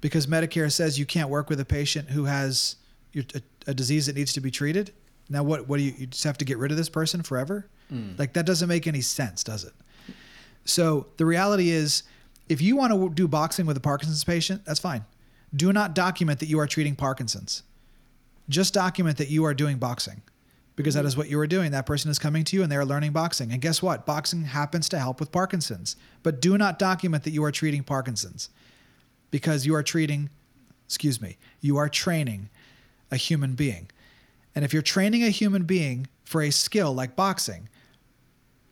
[0.00, 2.76] Because Medicare says you can't work with a patient who has
[3.14, 4.92] a, a disease that needs to be treated.
[5.28, 5.66] Now, what?
[5.66, 5.92] What do you?
[5.98, 7.66] You just have to get rid of this person forever?
[7.88, 8.12] Hmm.
[8.16, 9.72] Like that doesn't make any sense, does it?
[10.64, 12.04] So the reality is,
[12.48, 15.04] if you want to do boxing with a Parkinson's patient, that's fine.
[15.54, 17.64] Do not document that you are treating Parkinson's.
[18.48, 20.22] Just document that you are doing boxing
[20.76, 21.70] because that is what you are doing.
[21.70, 23.50] That person is coming to you and they are learning boxing.
[23.50, 24.06] And guess what?
[24.06, 25.96] Boxing happens to help with Parkinson's.
[26.22, 28.50] But do not document that you are treating Parkinson's
[29.30, 30.28] because you are treating,
[30.84, 32.50] excuse me, you are training
[33.10, 33.88] a human being.
[34.54, 37.68] And if you're training a human being for a skill like boxing,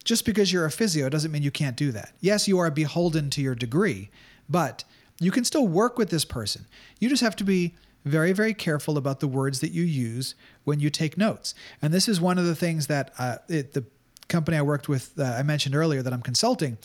[0.05, 2.13] just because you're a physio doesn't mean you can't do that.
[2.21, 4.11] Yes, you are beholden to your degree,
[4.49, 4.85] but
[5.19, 6.67] you can still work with this person.
[7.01, 7.75] You just have to be
[8.05, 10.35] very, very careful about the words that you use
[10.65, 11.55] when you take notes.
[11.81, 13.85] And this is one of the things that uh, it, the
[14.29, 16.79] company I worked with, uh, I mentioned earlier that I'm consulting,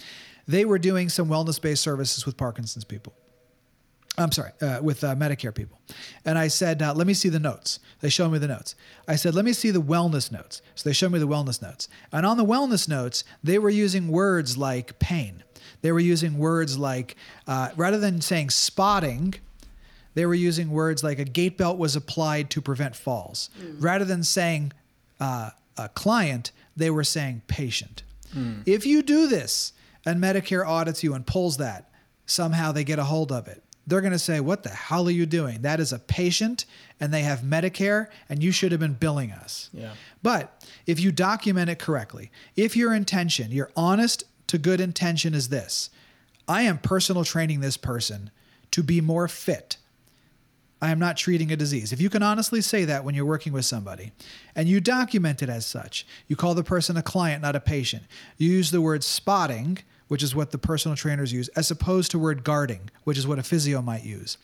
[0.48, 3.14] they were doing some wellness based services with Parkinson's people.
[4.18, 5.80] I'm sorry, uh, with uh, Medicare people.
[6.26, 7.80] And I said, uh, let me see the notes.
[8.02, 8.76] They showed me the notes.
[9.08, 10.62] I said, let me see the wellness notes.
[10.76, 11.88] So they showed me the wellness notes.
[12.12, 15.44] And on the wellness notes, they were using words like pain.
[15.82, 17.16] They were using words like,
[17.48, 19.36] uh, rather than saying spotting,
[20.20, 23.50] they were using words like a gait belt was applied to prevent falls.
[23.80, 24.74] Rather than saying
[25.22, 28.04] uh, a client, they were saying patient.
[28.66, 29.72] If you do this
[30.06, 31.90] and Medicare audits you and pulls that,
[32.26, 33.64] somehow they get a hold of it.
[33.88, 35.62] They're going to say, What the hell are you doing?
[35.62, 36.66] That is a patient
[37.00, 39.70] and they have Medicare and you should have been billing us.
[39.72, 39.94] Yeah.
[40.22, 45.48] But if you document it correctly, if your intention, your honest to good intention is
[45.48, 45.90] this
[46.46, 48.32] I am personal training this person
[48.72, 49.78] to be more fit.
[50.82, 51.92] I am not treating a disease.
[51.92, 54.12] If you can honestly say that when you're working with somebody
[54.56, 58.04] and you document it as such, you call the person a client, not a patient.
[58.38, 62.20] You use the word spotting, which is what the personal trainers use, as opposed to
[62.20, 64.38] word guarding, which is what a physio might use.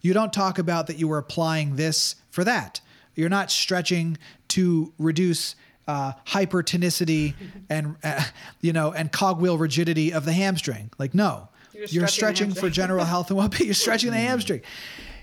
[0.00, 2.80] You don't talk about that you were applying this for that.
[3.14, 4.16] You're not stretching
[4.48, 5.56] to reduce
[5.88, 7.34] uh, hypertonicity
[7.70, 8.22] and uh,
[8.60, 10.90] you know and cogwheel rigidity of the hamstring.
[10.98, 13.64] Like no, You're you're, stretching stretching, for general health and well-being.
[13.64, 14.62] You're stretching the hamstring.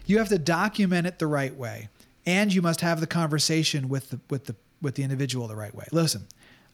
[0.08, 1.90] You have to document it the right way,
[2.26, 5.76] and you must have the conversation with the with the with the individual the right
[5.76, 5.86] way.
[5.92, 6.28] Listen,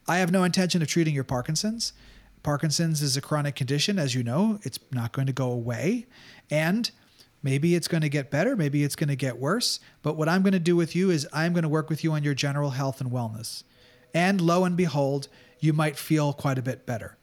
[0.06, 1.92] I have no intention of treating your Parkinson's.
[2.44, 4.60] Parkinson's is a chronic condition, as you know.
[4.62, 6.06] It's not going to go away,
[6.48, 6.88] and
[7.42, 8.54] maybe it's going to get better.
[8.54, 9.80] Maybe it's going to get worse.
[10.02, 12.12] But what I'm going to do with you is I'm going to work with you
[12.12, 13.64] on your general health and wellness.
[14.14, 15.26] And lo and behold,
[15.58, 17.16] you might feel quite a bit better.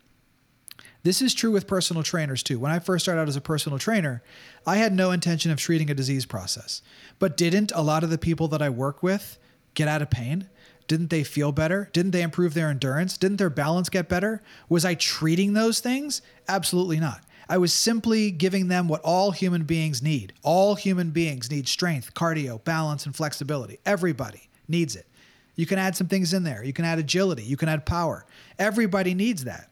[1.03, 2.59] This is true with personal trainers too.
[2.59, 4.21] When I first started out as a personal trainer,
[4.67, 6.81] I had no intention of treating a disease process.
[7.17, 9.39] But didn't a lot of the people that I work with
[9.73, 10.47] get out of pain?
[10.87, 11.89] Didn't they feel better?
[11.93, 13.17] Didn't they improve their endurance?
[13.17, 14.43] Didn't their balance get better?
[14.69, 16.21] Was I treating those things?
[16.47, 17.21] Absolutely not.
[17.49, 20.33] I was simply giving them what all human beings need.
[20.43, 23.79] All human beings need strength, cardio, balance, and flexibility.
[23.85, 25.07] Everybody needs it.
[25.55, 26.63] You can add some things in there.
[26.63, 27.43] You can add agility.
[27.43, 28.25] You can add power.
[28.57, 29.69] Everybody needs that.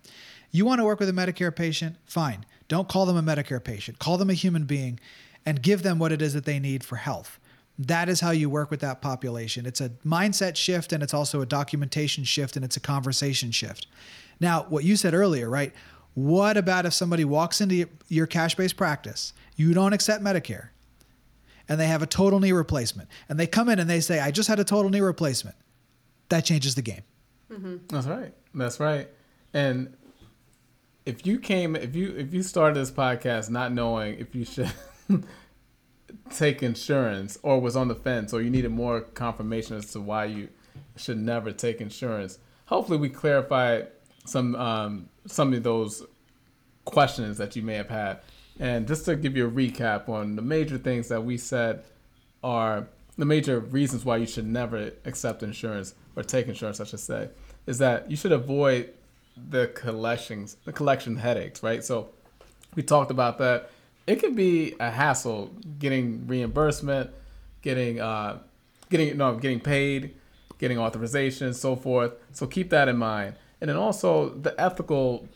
[0.51, 1.97] You want to work with a Medicare patient?
[2.05, 2.45] Fine.
[2.67, 3.99] Don't call them a Medicare patient.
[3.99, 4.99] Call them a human being
[5.45, 7.39] and give them what it is that they need for health.
[7.77, 9.65] That is how you work with that population.
[9.65, 13.87] It's a mindset shift and it's also a documentation shift and it's a conversation shift.
[14.39, 15.73] Now, what you said earlier, right?
[16.13, 19.33] What about if somebody walks into your cash based practice?
[19.55, 20.69] You don't accept Medicare
[21.69, 24.31] and they have a total knee replacement and they come in and they say, I
[24.31, 25.55] just had a total knee replacement.
[26.29, 27.03] That changes the game.
[27.51, 27.77] Mm-hmm.
[27.87, 28.33] That's right.
[28.53, 29.07] That's right.
[29.53, 29.95] And
[31.09, 34.71] if you came, if you if you started this podcast not knowing if you should
[36.29, 40.25] take insurance or was on the fence or you needed more confirmation as to why
[40.25, 40.49] you
[40.95, 42.37] should never take insurance,
[42.67, 43.87] hopefully we clarified
[44.23, 46.05] some um, some of those
[46.85, 48.19] questions that you may have had.
[48.59, 51.83] And just to give you a recap on the major things that we said
[52.43, 52.87] are
[53.17, 57.29] the major reasons why you should never accept insurance or take insurance, I should say,
[57.65, 58.93] is that you should avoid
[59.37, 61.83] the collections, the collection headaches, right?
[61.83, 62.09] So
[62.75, 63.69] we talked about that.
[64.07, 67.11] It can be a hassle getting reimbursement,
[67.61, 68.39] getting uh,
[68.89, 70.15] getting no, getting paid,
[70.57, 72.13] getting authorization, and so forth.
[72.31, 73.35] So keep that in mind.
[73.61, 75.27] And then also the ethical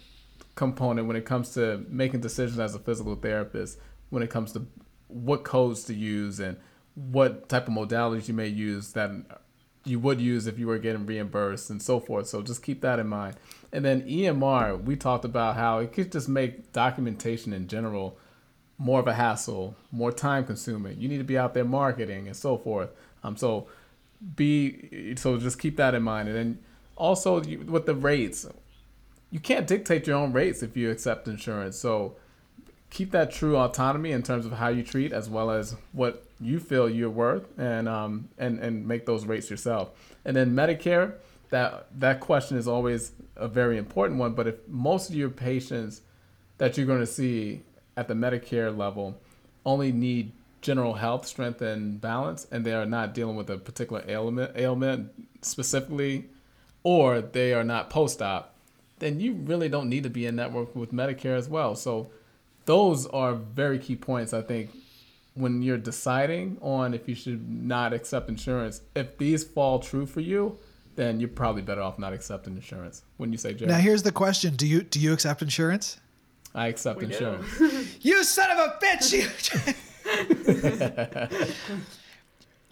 [0.55, 3.77] component when it comes to making decisions as a physical therapist,
[4.09, 4.65] when it comes to
[5.07, 6.57] what codes to use and
[6.95, 9.11] what type of modalities you may use that
[9.85, 12.27] you would use if you were getting reimbursed and so forth.
[12.27, 13.35] So just keep that in mind.
[13.73, 18.17] And then EMR, we talked about how it could just make documentation in general
[18.77, 21.01] more of a hassle, more time consuming.
[21.01, 22.91] You need to be out there marketing and so forth.
[23.23, 23.67] Um, so
[24.35, 26.29] be so just keep that in mind.
[26.29, 26.59] And then
[26.95, 28.47] also you, with the rates,
[29.31, 31.77] you can't dictate your own rates if you accept insurance.
[31.77, 32.15] So
[32.93, 36.59] keep that true autonomy in terms of how you treat as well as what you
[36.59, 39.89] feel you're worth and um and and make those rates yourself
[40.25, 41.13] and then medicare
[41.53, 46.01] that that question is always a very important one but if most of your patients
[46.57, 47.61] that you're going to see
[47.95, 49.15] at the medicare level
[49.65, 50.31] only need
[50.61, 55.11] general health strength and balance and they are not dealing with a particular ailment ailment
[55.41, 56.25] specifically
[56.83, 58.53] or they are not post-op
[58.99, 61.75] then you really don't need to be in network with medicare as well.
[61.75, 62.09] So
[62.65, 64.69] those are very key points i think
[65.33, 68.81] when you're deciding on if you should not accept insurance.
[68.95, 70.57] If these fall true for you
[70.95, 74.11] then you're probably better off not accepting insurance when you say Jerry, Now here's the
[74.11, 75.99] question: Do you do you accept insurance?
[76.55, 77.45] i accept We insurance
[78.01, 79.11] You son of a bitch!
[79.13, 79.27] You,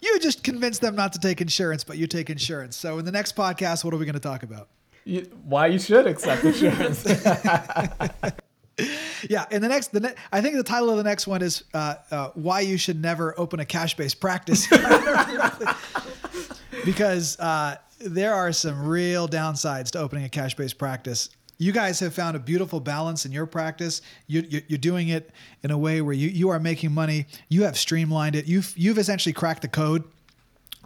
[0.00, 2.76] you just convinced them not to take insurance, but you take insurance.
[2.76, 4.68] So in the next podcast, what are we going to talk about?
[5.04, 7.04] You- why you should accept insurance
[9.28, 11.62] Yeah, in the next, the ne- I think the title of the next one is
[11.74, 14.66] uh, uh, "Why You Should Never Open a Cash-Based Practice,"
[16.84, 21.30] because uh, there are some real downsides to opening a cash-based practice.
[21.58, 24.02] You guys have found a beautiful balance in your practice.
[24.26, 25.30] You, you're doing it
[25.62, 27.26] in a way where you, you are making money.
[27.48, 28.46] You have streamlined it.
[28.46, 30.02] You've you've essentially cracked the code